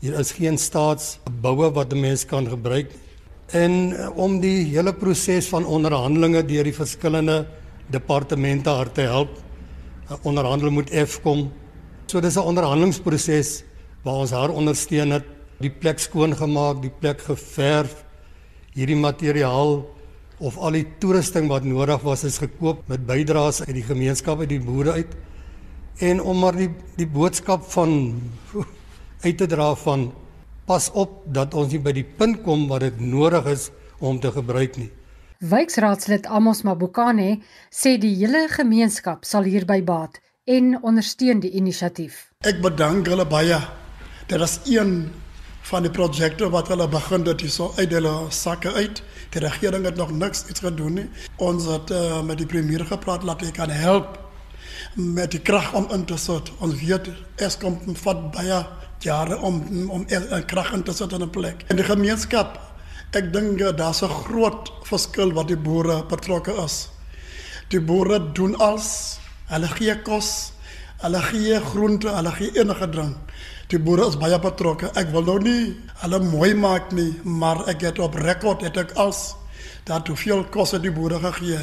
[0.04, 2.92] Hier is geen staatsboue wat 'n mens kan gebruik.
[3.50, 7.48] En eh, om die hele proses van onderhandelinge deur die verskillende
[7.90, 9.30] departemente hard te help.
[10.22, 11.50] Onderhandel moet Fkom
[12.10, 13.64] So dis 'n onderhandelingsproses
[14.02, 15.26] waar ons haar ondersteun het,
[15.62, 18.04] die plek skoon gemaak, die plek geverf,
[18.74, 19.86] hierdie materiaal
[20.40, 24.50] of al die toerusting wat nodig was is gekoop met bydraes uit die gemeenskap uit
[24.50, 25.14] die boere uit.
[26.00, 28.22] En om maar die die boodskap van
[29.26, 30.12] uit te dra van
[30.66, 33.70] pas op dat ons nie by die punt kom waar dit nodig is
[34.00, 34.90] om te gebruik nie.
[35.40, 42.24] Wyksraadslid Amos Mabukane sê die hele gemeenskap sal hierby baat en ondersteun die inisiatief.
[42.50, 43.60] Ek bedank hulle baie.
[44.30, 45.12] Dit is een
[45.70, 49.04] van die projekte wat hulle begin het hier so uit hulle sakke uit.
[49.36, 51.06] Die regering het nog niks iets gedoen nie.
[51.38, 54.18] Ons het uh, met die premier gepraat dat hy kan help
[54.96, 56.50] met die krag om in te sit.
[56.66, 58.64] Ons weet Eskom vat baie
[59.06, 61.64] jare om om 'n krag in te sit in 'n plek.
[61.68, 62.58] En die gemeenskap,
[63.14, 66.90] ek dink daar's 'n groot verskil wat die boere betrokke is.
[67.70, 69.19] Die boere doen alles
[69.50, 70.54] Hulle gee kos,
[71.02, 73.16] hulle gee groente, hulle gee enige ding.
[73.70, 74.92] Die boere is baie betrokke.
[74.98, 78.94] Ek wil nou nie hulle mooi maak nie, maar ek het op rekord het ek
[79.02, 79.34] als
[79.90, 81.58] dat hoeveel kos het die boere gegee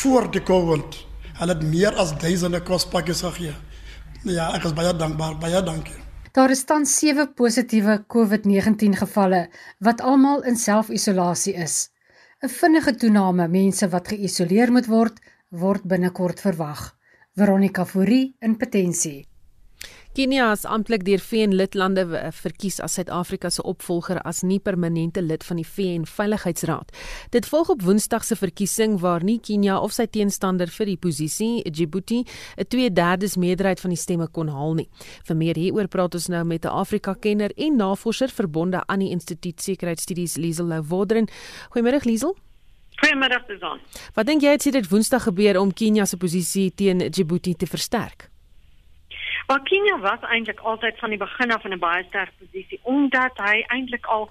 [0.00, 0.96] voor die COVID.
[1.42, 3.52] Hulle het meer as duisende kospakkies gegee.
[4.24, 5.36] Ja, ek is baie dankbaar.
[5.40, 5.96] Baie dankie.
[6.36, 9.46] Daar is tans 7 positiewe COVID-19 gevalle
[9.84, 11.90] wat almal in self-isolasie is.
[12.44, 16.95] 'n Vinnige toename mense wat geïsoleer moet word, word binnekort verwag.
[17.36, 19.26] Veronica Fourie in Potensie.
[20.16, 25.44] Kenia is amptelik deur VN-lidlande eh, verkies as Suid-Afrika se opvolger as nie permanente lid
[25.44, 26.94] van die VN-veiligheidsraad.
[27.36, 31.60] Dit volg op Woensdag se verkiesing waar nie Kenia of sy teenstander vir die posisie,
[31.68, 32.24] Djibouti,
[32.56, 34.88] 'n 2/3 meerderheid van die stemme kon haal nie.
[35.28, 39.60] Vir meer hieroor praat ons nou met 'n Afrika-kenner en navorser verbonde aan die Instituut
[39.60, 41.28] Sekuriteitsstudies Liesel Lou Wodren.
[41.68, 42.34] Goeiemôre Liesel.
[42.96, 43.80] Goeiemiddag Susan.
[44.14, 48.28] Wat dink jy het dit Woensdag gebeur om Kenia se posisie teen Djibouti te versterk?
[49.46, 53.36] Maar Kenia was eintlik altyd van die begin af in 'n baie sterk posisie omdat
[53.36, 54.30] hy eintlik al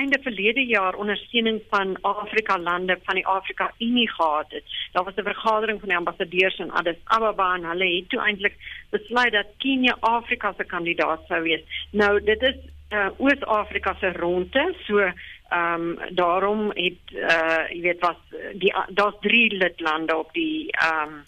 [0.00, 4.64] einde verlede jaar ondersteuning van Afrika lande van die Afrika Unie gehad het.
[4.92, 8.56] Daar was 'n vergadering van die ambassadeurs in Addis Ababa en hulle het toe eintlik
[8.90, 11.62] besluit dat Kenia Afrika se kandidaat sou wees.
[11.90, 12.56] Nou dit is
[12.90, 15.10] uh, Oos-Afrika se ronde, so
[15.48, 18.16] Ehm um, daarom het uh jy weet was
[18.52, 21.24] die daar's drie lidlande op die ehm um,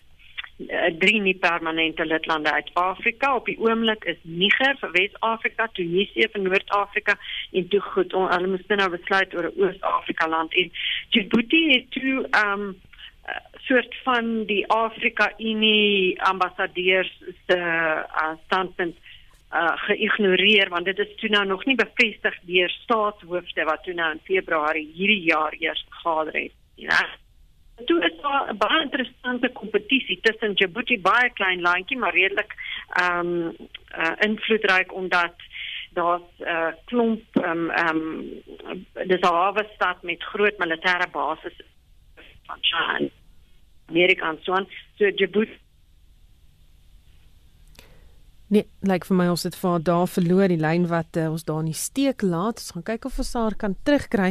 [0.98, 3.34] drie nie permanente lidlande uit Afrika.
[3.34, 7.14] Op die oomblik is Niger vir Wes-Afrika, Tunesië vir Noord-Afrika
[7.52, 10.72] en toe goed, hulle moet nou besluit oor 'n Oos-Afrika land en
[11.10, 12.76] Djibouti het toe ehm um,
[13.68, 18.96] soort van die Afrika Unie ambassadeurs se uh, standpunt
[19.52, 24.10] uh geïgnoreer want dit is toe nou nog nie bevestig deur staatshoofde wat toe nou
[24.12, 26.52] in Februarie hierdie jaar eers gegader het.
[26.74, 27.06] Ja.
[27.86, 32.54] Toe is daar 'n baie interessante kompetisie tussen Djibouti baie klein landjie maar redelik
[32.88, 33.56] ehm um,
[33.98, 35.34] uh invloedryk omdat
[35.92, 38.42] daar's 'n uh, klomp ehm um, ehm um,
[39.06, 41.56] dis 'n hawe stad met groot militêre bases
[42.46, 43.08] van China.
[43.88, 44.68] Amerika en so aan.
[44.96, 45.58] So Djibouti
[48.48, 51.42] Nee, like vir my ons het vir haar daar verloor die lyn wat uh, ons
[51.44, 52.62] daar in die steek laat.
[52.62, 54.30] Ons gaan kyk of ons haar kan terugkry.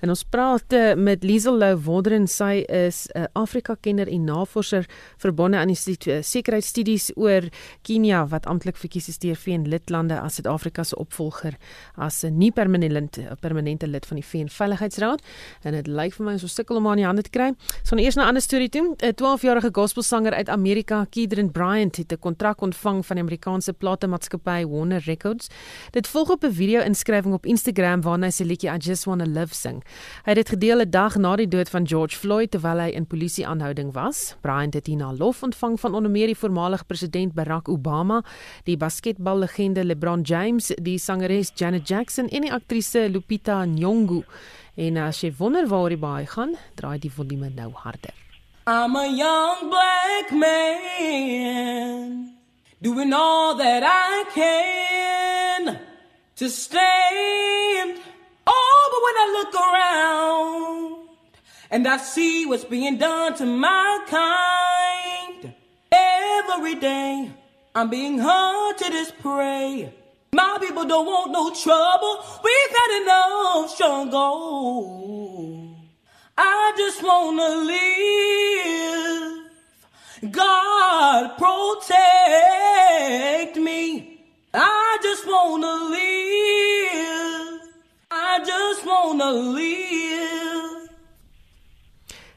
[0.00, 2.24] En ons praat uh, met Liesel Lou Wodren.
[2.32, 4.88] Sy is 'n uh, Afrika kenner en navorser
[5.20, 7.50] verbonde aan die uh, sekuriteitsstudies oor
[7.82, 11.58] Kenia wat amptelik verkies is deur VN lidlande as Suid-Afrika se opvolger
[11.96, 15.20] as 'n nie permanente permanente lid van die VN Veiligheidsraad.
[15.62, 17.52] En dit lyk vir my ons sukkel om aan die hande te kry.
[17.84, 18.96] So nou eers 'n ander storie toe.
[18.96, 23.72] 'n 12-jarige gospelsanger uit Amerika, Kedren Bryant, het 'n kontrak ontvang van die Amerikaanse Amerikaanse
[23.72, 25.48] platemaatskappy Warner Records.
[25.90, 29.54] Dit volg op 'n video-inskrywing op Instagram waarin hy sy liedjie I Just Wanna Live
[29.54, 29.84] sing.
[30.24, 33.06] Hy het dit gedeel 'n dag na die dood van George Floyd terwyl hy in
[33.06, 34.36] polisie-aanhouding was.
[34.40, 38.24] Bryant het hierna lof ontvang van onder meer die voormalige president Barack Obama,
[38.64, 44.24] die basketballegende LeBron James, die sangeres Janet Jackson en die aktrise Lupita Nyong'o.
[44.76, 48.14] En as jy wonder waar die baie gaan, draai die volume nou harder.
[48.66, 52.37] I'm a young black man
[52.80, 55.80] doing all that I can
[56.36, 58.00] to stand.
[58.46, 61.08] Oh, but when I look around
[61.70, 65.52] and I see what's being done to my kind,
[65.90, 67.30] every day
[67.74, 69.92] I'm being hunted as prey.
[70.32, 72.24] My people don't want no trouble.
[72.44, 75.28] We've had enough struggle.
[76.36, 79.47] I just wanna live.
[80.20, 81.86] God protect
[83.56, 84.18] me.
[84.52, 87.62] I just wanna live.
[88.10, 90.90] I just wanna live.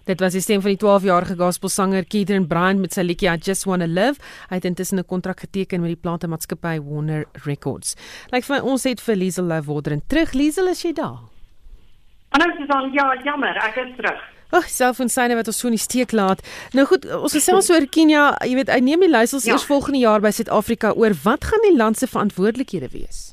[0.05, 3.65] Dit was die stem van die 12-jarige gospelsanger Keithren Bryant met sy liedjie I Just
[3.65, 4.21] Wanna Live.
[4.49, 7.95] Hy het intussen 'n kontrak geteken met die platenmaatskappy Warner Records.
[8.29, 10.33] Lyk vir my ons het vir Liesel Love Wodren terug.
[10.33, 11.19] Liesel, is jy daar?
[12.29, 14.21] Hallo Susan, ja, jammer, ek is terug.
[14.51, 16.41] Ag, selfoonsyne wat ons so in die steek laat.
[16.75, 18.31] Nou goed, ons gesels oor Kenia.
[18.43, 19.55] Jy weet, hy neem die leiersels ja.
[19.55, 23.31] eers volgende jaar by Suid-Afrika oor wat gaan die land se verantwoordelikhede wees?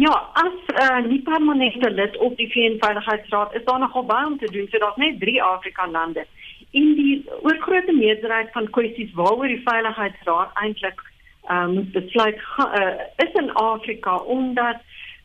[0.00, 4.50] Ja, as uh, nie permanente lid op die VN-veiligheidsraad is daar nogal baie om te
[4.52, 4.68] doen.
[4.70, 6.26] So daar's net 3 Afrika lande.
[6.70, 11.02] In die oorgrootste meerderheid van kwessies waaroor die veiligheidsraad eintlik
[11.50, 14.80] um, moet besluit uh, is in Afrika omdat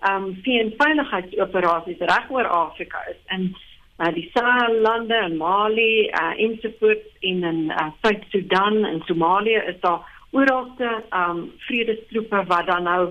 [0.10, 3.56] um, VN-veiligheidsoperasies regoor Afrika is en
[4.00, 9.80] uh, die Sahel lande en Mali uh, ensovoorts in in uh, Suid-Sudan en Somalië is
[9.80, 13.04] daar oralste um vredestroepe wat dan nou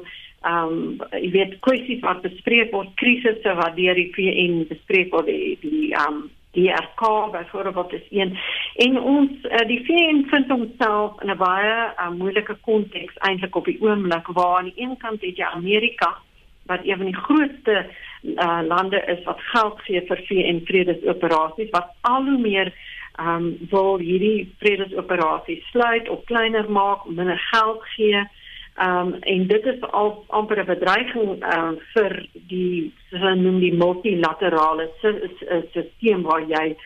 [0.46, 5.56] um jy weet kwessies wat bespreek word krisisse wat deur die VN bespreek word die
[5.62, 8.38] die um die RK byvoorbeeld is een.
[8.76, 13.64] En ons uh, die VN vind homself in 'n baie uh, moeilike konteks eintlik op
[13.64, 16.16] die oomblik waar aan die een kant het jy Amerika
[16.66, 17.86] wat een van die grootste
[18.22, 22.72] uh, lande is wat geld gee vir VN vredesoperasies wat al hoe meer
[23.16, 28.24] ehm um, wil hierdie vredesoperasies sluit of kleiner maak, minder geld gee.
[28.76, 33.60] Ehm um, en dit is al amper 'n bedreiging ehm uh, vir die so noem
[33.60, 36.76] die multilaterale stelsel waar jy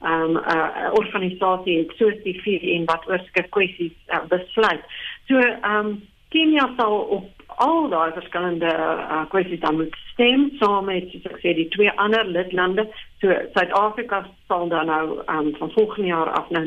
[0.00, 4.82] ehm um, 'n uh, organisasie soos die VN wat oorskry kwessies uh, besluit.
[5.28, 10.86] So ehm um, Kenia sal op al daai verskillende uh, kwessies dan moet stem saam
[10.88, 12.86] met soos ek sê die twee ander lidlande.
[13.20, 16.64] So Suid-Afrika sal dan nou um, van volgende jaar af nou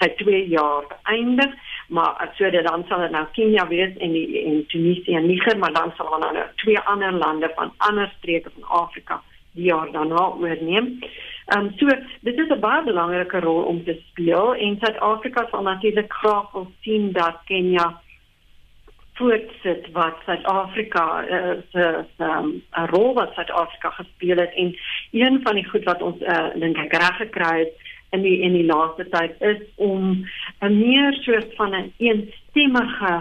[0.00, 1.54] sy 2 jaar eindig,
[1.88, 5.58] maar so dit dan sal dit nou Kenia wees en die en Tunesië en Niger,
[5.58, 9.22] maar dan sal dan nou twee ander lande van ander streke van Afrika
[9.54, 10.98] die jaar daarna oorneem.
[11.46, 11.88] Ehm um, so
[12.20, 16.70] dit is 'n baie belangrike rol om te speel en Suid-Afrika sal natuurlik graag wil
[16.80, 18.03] sien dat Kenia
[19.14, 24.54] voortsit wat Suid-Afrika uh, se um, 'n rol wat Suid-Afrika gespeel het.
[24.54, 24.76] En
[25.10, 27.74] een van die goed wat ons uh, dink ek reg gekry het
[28.10, 30.26] in die in die laaste tyd is om
[30.60, 33.14] 'n meer soort van 'n een eensstemmige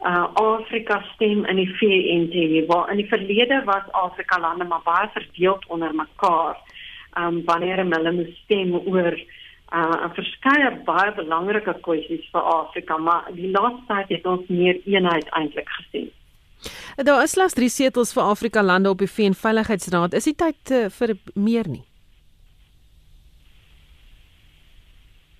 [0.00, 4.64] uh, Afrika stem in die VN te hê waar in die verlede was Afrika lande
[4.64, 6.56] maar baie verdeeld onder mekaar
[7.18, 9.18] um, wanneer hulle moes stem oor
[9.72, 14.80] uh, 'n verskeie baie belangrike kwessies vir Afrika, maar die laaste tyd het ons meer
[14.84, 16.10] eenheid eintlik gesien.
[16.96, 20.14] Daar is slegs 3 setels vir Afrika lande op die VN Veiligheidsraad.
[20.14, 21.84] Is dit tyd uh, vir meer nie?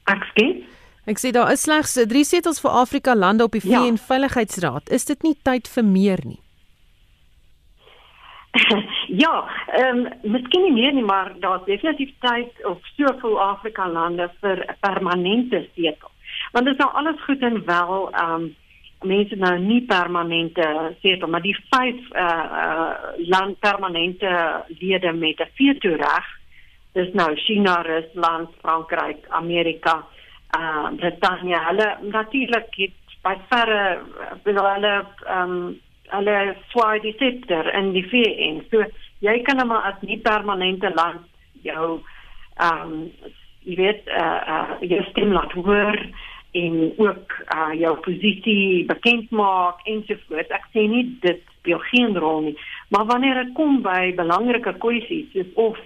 [0.04, 0.64] Ekskien?
[1.08, 4.04] Ek sê daar is slegs 3 setels vir Afrika lande op die VN ja.
[4.10, 4.90] Veiligheidsraad.
[4.90, 6.40] Is dit nie tyd vir meer nie?
[9.24, 9.34] ja,
[9.66, 14.64] ehm um, miskien nie meer nie, maar daar's definitief tyd op soveel Afrika lande vir
[14.64, 16.10] 'n permanente setel.
[16.52, 18.54] Want dit is nou alles goed en wel ehm um,
[19.02, 25.40] mense nou nie permanente setel, maar die vyf eh uh, uh, land permanente lede met
[25.40, 26.26] 'n veto reg.
[26.92, 30.04] Dis nou China, Rusland, Frankryk, Amerika,
[30.50, 31.58] eh uh, Brittanje.
[31.58, 33.98] Hulle natuurlik het by verre
[34.42, 35.80] wil hulle ehm um,
[36.10, 38.62] hulle swaai die scepter in die VN.
[38.70, 38.84] So
[39.24, 41.26] jy kan maar as nie permanente land
[41.66, 42.00] jou
[42.58, 43.10] ehm um,
[43.68, 45.98] jy weet eh uh, uh, jou stem laat hoor
[46.52, 50.54] en ook uh, jou posisie bekend maak ensovoorts.
[50.54, 52.56] Ek sê nie dit speel geen rol nie,
[52.88, 55.78] maar wanneer dit kom by belangrike kwessies soos of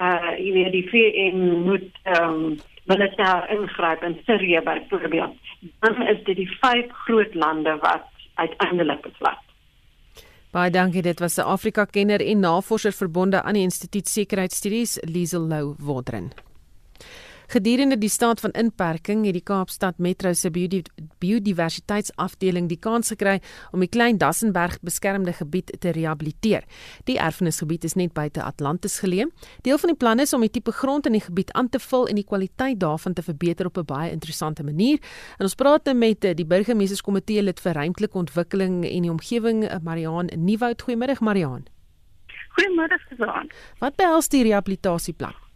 [0.00, 2.58] eh uh, jy weet die VN moet ehm um,
[2.90, 5.36] militêr ingryp in Sirië byvoorbeeld,
[5.80, 9.49] dan is dit die vyf groot lande wat uiteindelik besluit.
[10.50, 11.02] Baie dankie.
[11.02, 16.32] Dit was 'n Afrika-kenner en navorser verbonde aan die Instituut Sekuriteitsstudies, Liesel Lou Wodren.
[17.50, 20.50] Gedurende die staat van inperking het die Kaapstad Metro se
[21.18, 23.40] biodiversiteitsafdeling die kans gekry
[23.74, 26.62] om die Klein Dassenberg beskermde gebied te rehabiliteer.
[27.10, 29.26] Die erfenisgebied is net buite Atlantis geleë.
[29.66, 32.06] Deel van die plan is om die tipe grond in die gebied aan te vul
[32.06, 35.02] en die kwaliteit daarvan te verbeter op 'n baie interessante manier.
[35.38, 40.30] En ons praat nou met die burgemeesterskomitee lid vir ruimtelike ontwikkeling en die omgewing, Mariaan
[40.36, 40.82] Nieuwoud.
[40.82, 41.64] Goeiemôre Mariaan.
[42.54, 43.50] Goeiemôre Susan.
[43.78, 45.49] Wat behels die rehabilitasieplan?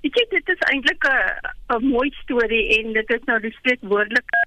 [0.00, 4.38] Ek dink dit is eintlik 'n 'n mooi storie en dit is nou die spreekwoordelike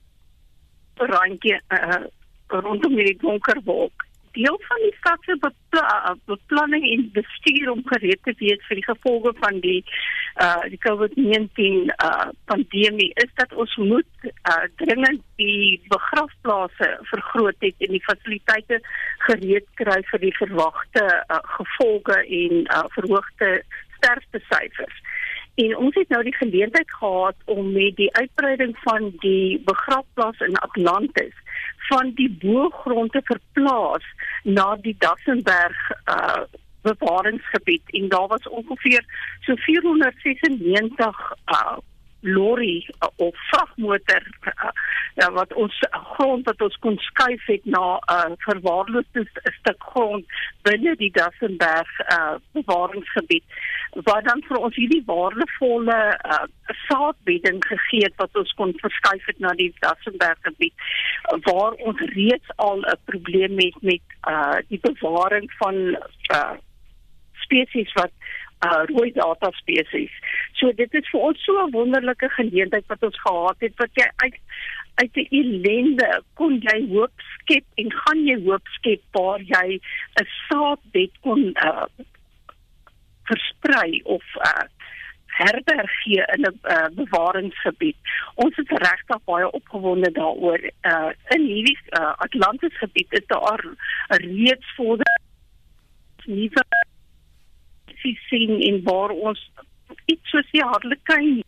[1.12, 2.06] randjie uh,
[2.47, 4.06] rondom die donker wolk.
[4.34, 8.88] Deel van die stad se bepla beplanning en bestuur om gereed te wees vir die
[8.88, 9.84] gevolge van die
[10.41, 17.76] uh die COVID-19 uh pandemie is dat ons moet uh dringend die begrafplase vergroot het
[17.78, 18.82] en die fasiliteite
[19.30, 23.62] gereed kry vir die verwagte uh, gevolge en uh verhoogde
[23.97, 24.97] sterftesyfers.
[25.56, 30.56] En ons het nou die geleentheid gehad om met die uitbreiding van die begrafplaas in
[30.56, 31.34] Atlantis
[31.89, 34.06] van die boergrond te verplaas
[34.43, 36.43] na die Dassenberg uh
[36.84, 37.82] bewaringsgebied.
[37.86, 39.06] En daar was ongeveer
[39.39, 41.78] so 496 uh
[42.24, 44.71] lorry uh, of vragmotor uh,
[45.15, 45.80] uh, wat ons
[46.15, 49.28] grond wat ons kon skuif het na 'n uh, verwaarloosde
[49.59, 50.26] stuk grond
[50.61, 53.43] binne die Dassenberg uh, bewaringsgebied
[54.07, 56.43] wat dan vir ons hierdie waardevolle uh,
[56.88, 60.74] saadbedding gegee het wat ons kon verskuif het na die Dassenberg gebied
[61.49, 65.76] waar ons reeds al 'n probleem het met uh, die bewaring van
[66.34, 66.55] uh,
[67.45, 68.11] spesies wat
[68.66, 70.14] uh rooi data spesies.
[70.59, 74.07] So dit is vir ons so 'n wonderlike geleentheid wat ons gehad het wat jy
[74.24, 74.39] uit
[75.01, 79.80] uit die ellende kon jy hoop skep en gaan jy hoop skep waar jy
[80.22, 81.86] 'n saadbed kon uh
[83.32, 84.68] versprei of uh
[85.34, 87.97] herberg gee in 'n uh, bewaringsgebied.
[88.36, 90.61] Ons is regtig baie opgewonde daaroor.
[90.82, 93.66] Uh in hierdie uh, Atlantis gebied is daar
[94.07, 95.22] reeds vorder
[96.26, 96.64] nuwe
[98.04, 99.51] reaksies sien en waar ons
[100.06, 101.43] iets soos die harlekin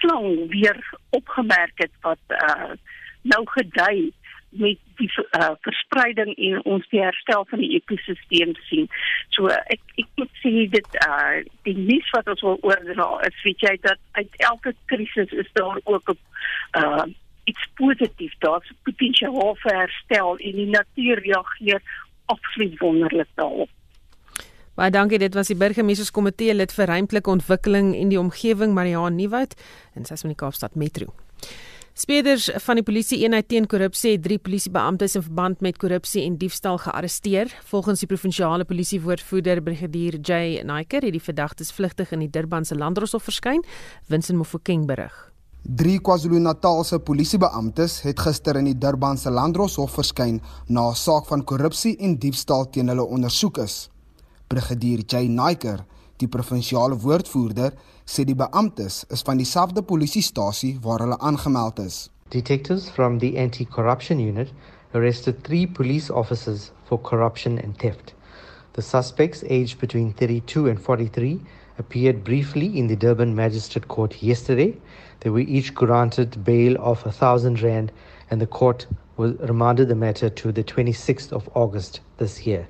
[0.00, 0.78] slang weer
[1.10, 2.74] opgemerk het wat uh,
[3.22, 4.12] nou gedui
[4.50, 8.88] met die uh, verspreiding en ons die herstel van die ekosisteem sien.
[9.34, 13.60] So ek ek moet sê dit uh die nuus wat ons wil oordra is weet
[13.60, 16.18] jy dat uit elke krisis is daar ook 'n
[16.80, 17.06] uh
[17.46, 18.32] iets positief.
[18.38, 21.82] Daar's potensiaal vir herstel en die natuur reageer
[22.26, 23.70] absoluut wonderlik daarop.
[24.76, 25.16] Baie dankie.
[25.16, 29.54] Dit was die burgemeesterskomitee lid vir ruimtelike ontwikkeling en die omgewing Mariaan Nieuwoud
[29.96, 31.14] en sy is van die Kaapstad Metro.
[31.96, 36.36] Speerders van die polisie eenheid teen korrupsie het drie polisiebeamptes in verband met korrupsie en
[36.36, 37.48] diefstal gearresteer.
[37.70, 43.24] Volgens die provinsiale polisiewoordvoerder Brigadier J Naiker het die verdagtes vlugtig in die Durbanse Landdroshof
[43.30, 43.64] verskyn,
[44.12, 45.16] Vincent Mofokeng berig.
[45.64, 51.96] Drie KwaZulu-Natalse polisiebeamptes het gister in die Durbanse Landdroshof verskyn na 'n saak van korrupsie
[51.96, 53.88] en diefstal teen hulle ondersoek is.
[54.48, 55.80] Brigadier J Naiker,
[56.20, 57.72] die provinsiale woordvoerder,
[58.06, 61.96] sê die beamptes is van dieselfde polisiestasie waar hulle aangemeld is.
[62.30, 64.52] Detectives from the anti-corruption unit
[64.94, 68.14] arrested three police officers for corruption and theft.
[68.74, 71.40] The suspects, aged between 32 and 43,
[71.78, 74.76] appeared briefly in the Durban Magistrate Court yesterday.
[75.20, 77.90] They were each granted bail of a thousand rand,
[78.30, 78.86] and the court
[79.16, 82.68] was remanded the matter to the 26th of August this year.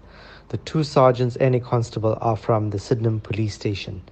[0.49, 4.03] The two sergeants and a constable are from the Sydenham police station.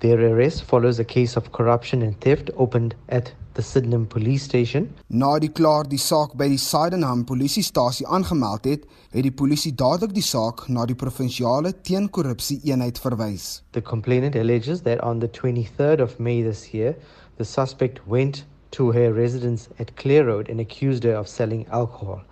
[0.00, 4.94] Their arrest follows a case of corruption and theft opened at the Sydenham police station.
[5.08, 10.12] Na die klaar die saak by die Sydenham polisiestasie aangemeld het, het die polisie dadelik
[10.16, 13.62] die saak na die provinsiale teenkorrupsie eenheid verwys.
[13.72, 16.96] The complainant alleges that on the 23rd of May this year,
[17.36, 22.22] the suspect went to her residence at Clear Road and accused her of selling alcohol.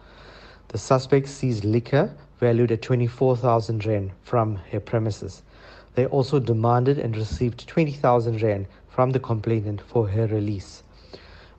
[0.68, 2.10] The suspect seized liquor
[2.44, 5.42] valued at 24,000 rand from her premises.
[5.94, 10.82] They also demanded and received 20,000 rand from the complainant for her release.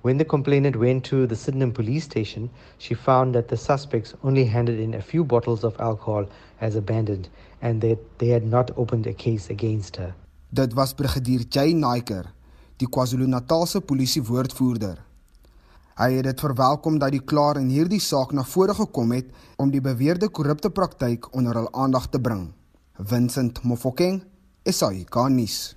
[0.03, 4.45] When the complainant went to the Sydenham police station, she found that the suspects only
[4.45, 6.27] handed in a few bottles of alcohol
[6.61, 7.29] as abandoned
[7.63, 10.13] and that they had not opened a case against her.
[10.53, 12.25] Dit was brigadier J Naiker,
[12.77, 15.04] die KwaZulu-Natalse polisie woordvoerder.
[15.95, 19.69] Hy het dit verwelkom dat die klaar in hierdie saak na vore gekom het om
[19.71, 22.49] die beweerde korrupte praktyk onder hul aandag te bring.
[22.99, 24.19] Vincent Mofokeng,
[24.67, 25.75] SAICanis.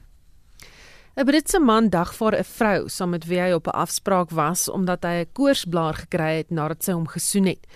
[1.18, 5.02] 'n Britse man dagvaar 'n vrou saam met wie hy op 'n afspraak was omdat
[5.02, 7.66] hy 'n koorsblaar gekry het nadat sy hom gesoen het.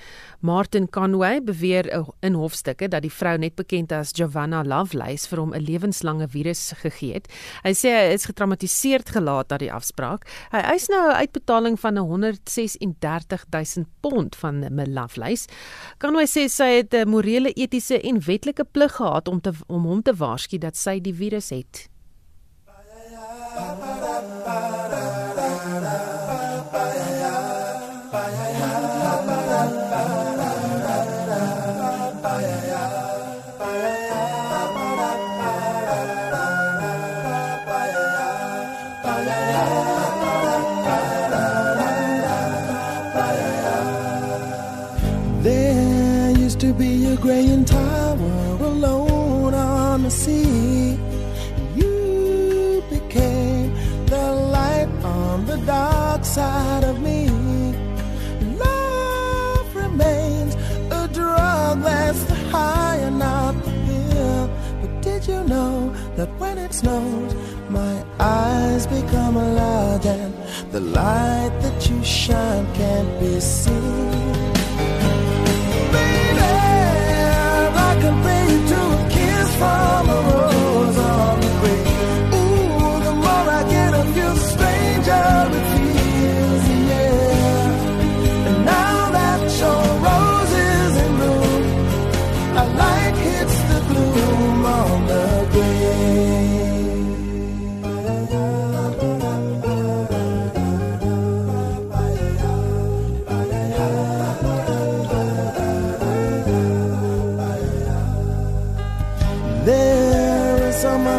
[0.40, 5.54] Martin Conway beweer in hofstukke dat die vrou net bekend as Giovanna Lovelace vir hom
[5.54, 7.26] 'n lewenslange virus gegee het.
[7.64, 10.24] Hy sê hy is getraumatiseerd gelaat na die afspraak.
[10.52, 15.48] Hy eis nou 'n uitbetaling van 136 000 pond van Lovelace.
[15.98, 20.02] Conway sê sy het 'n morele, etiese en wetlike plig gehad om te om hom
[20.02, 21.91] te waarsku dat sy die virus het.
[23.54, 23.72] There
[56.34, 57.28] dark side of me.
[58.58, 60.54] Love remains
[60.90, 64.50] a drug that's high and not the pill.
[64.80, 67.34] But did you know that when it snows,
[67.68, 70.34] my eyes become large and
[70.72, 73.81] the light that you shine can't be seen?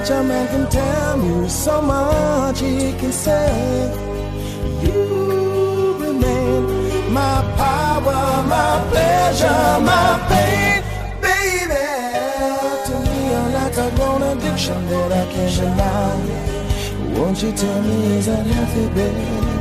[0.03, 3.89] Much a man can tell you, so much he can say.
[4.83, 10.83] You remain my power, my pleasure, my pain,
[11.21, 11.87] baby.
[12.85, 17.17] To me, you're like a grown addiction that I can't deny.
[17.17, 19.53] Won't you tell me is that healthy, baby?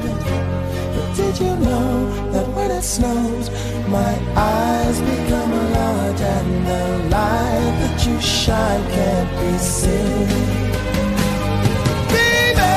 [0.95, 3.49] But did you know that when it snows,
[3.89, 10.28] my eyes become large and the light that you shine can't be seen?
[12.14, 12.72] Baby,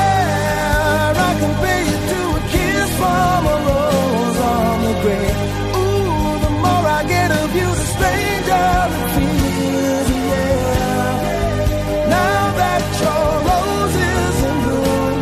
[1.28, 5.38] I can pay you to a kiss from a rose on the grave.
[5.80, 12.08] Ooh, the more I get of you, the stranger it feels, yeah.
[12.18, 15.18] Now that your rose is in bloom,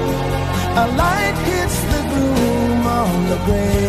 [0.83, 3.84] a light hits the gloom on the grave.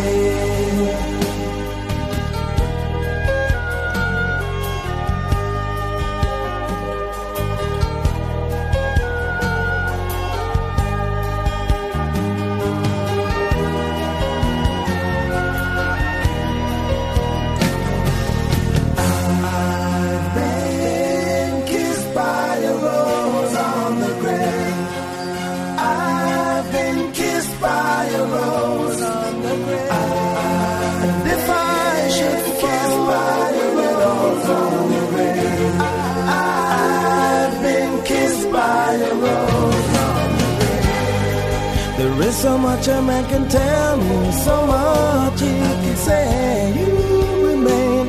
[42.36, 46.72] So much a man can tell me, so much he can say.
[46.76, 48.06] You remain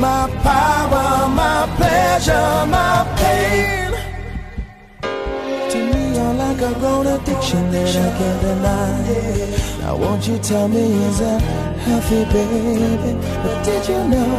[0.00, 3.92] my power, my pleasure, my pain.
[5.70, 9.77] To me, you're like a grown addiction that I can't deny.
[9.88, 11.40] Now, won't you tell me, is that
[11.86, 13.12] healthy, baby?
[13.42, 14.32] But did you know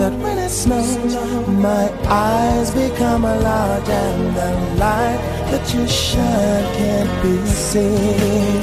[0.00, 1.14] that when it snows,
[1.46, 4.50] my eyes become a large and the
[4.80, 5.20] light
[5.52, 8.62] that you shine can't be seen?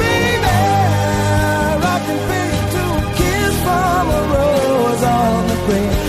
[0.00, 0.48] Baby,
[1.92, 2.20] I can
[2.74, 6.07] to a kiss from a rose on the grave.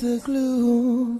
[0.00, 1.15] The gloom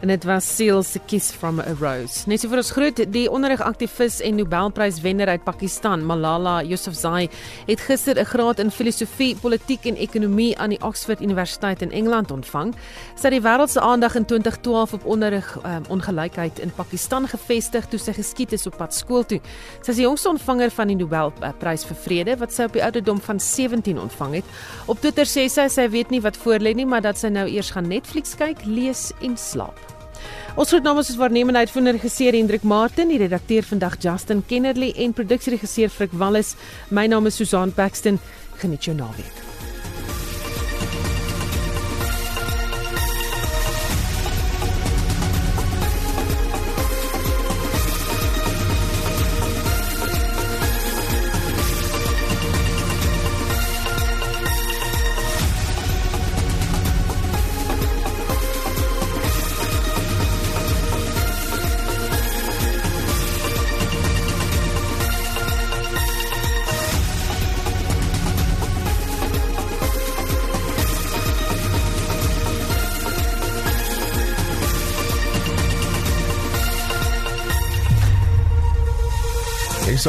[0.00, 2.24] En dit was Seal se Kiss from a Rose.
[2.24, 7.28] Net so vir ons groet, die onderrigaktivis en Nobelpryswenner uit Pakistan, Malala Yousafzai,
[7.66, 12.30] het gister 'n graad in filosofie, politiek en ekonomie aan die Oxford Universiteit in Engeland
[12.30, 12.74] ontvang.
[13.14, 17.86] Sy het die wêreld se aandag in 2012 op onderrig um, ongelykheid in Pakistan gevestig
[17.86, 19.40] toe sy geskiet is op pad skool toe.
[19.82, 23.20] Sy is die jongste ontvanger van die Nobelprys vir vrede wat sy op die ouderdom
[23.20, 24.44] van 17 ontvang het.
[24.86, 27.70] Op Twitter sê sy sy weet nie wat voorlê nie, maar dat sy nou eers
[27.70, 29.89] gaan Netflix kyk, lees en slaap.
[30.58, 35.14] Ons groet namens ons waarnemende uitvoerende regisseur Hendrik Martin, die redakteur vandag Justin Kennerly en
[35.14, 36.56] produksieregisseur Frik Wallis.
[36.90, 38.18] My naam is Susan Paxton.
[38.58, 39.49] Geniet jou naweek.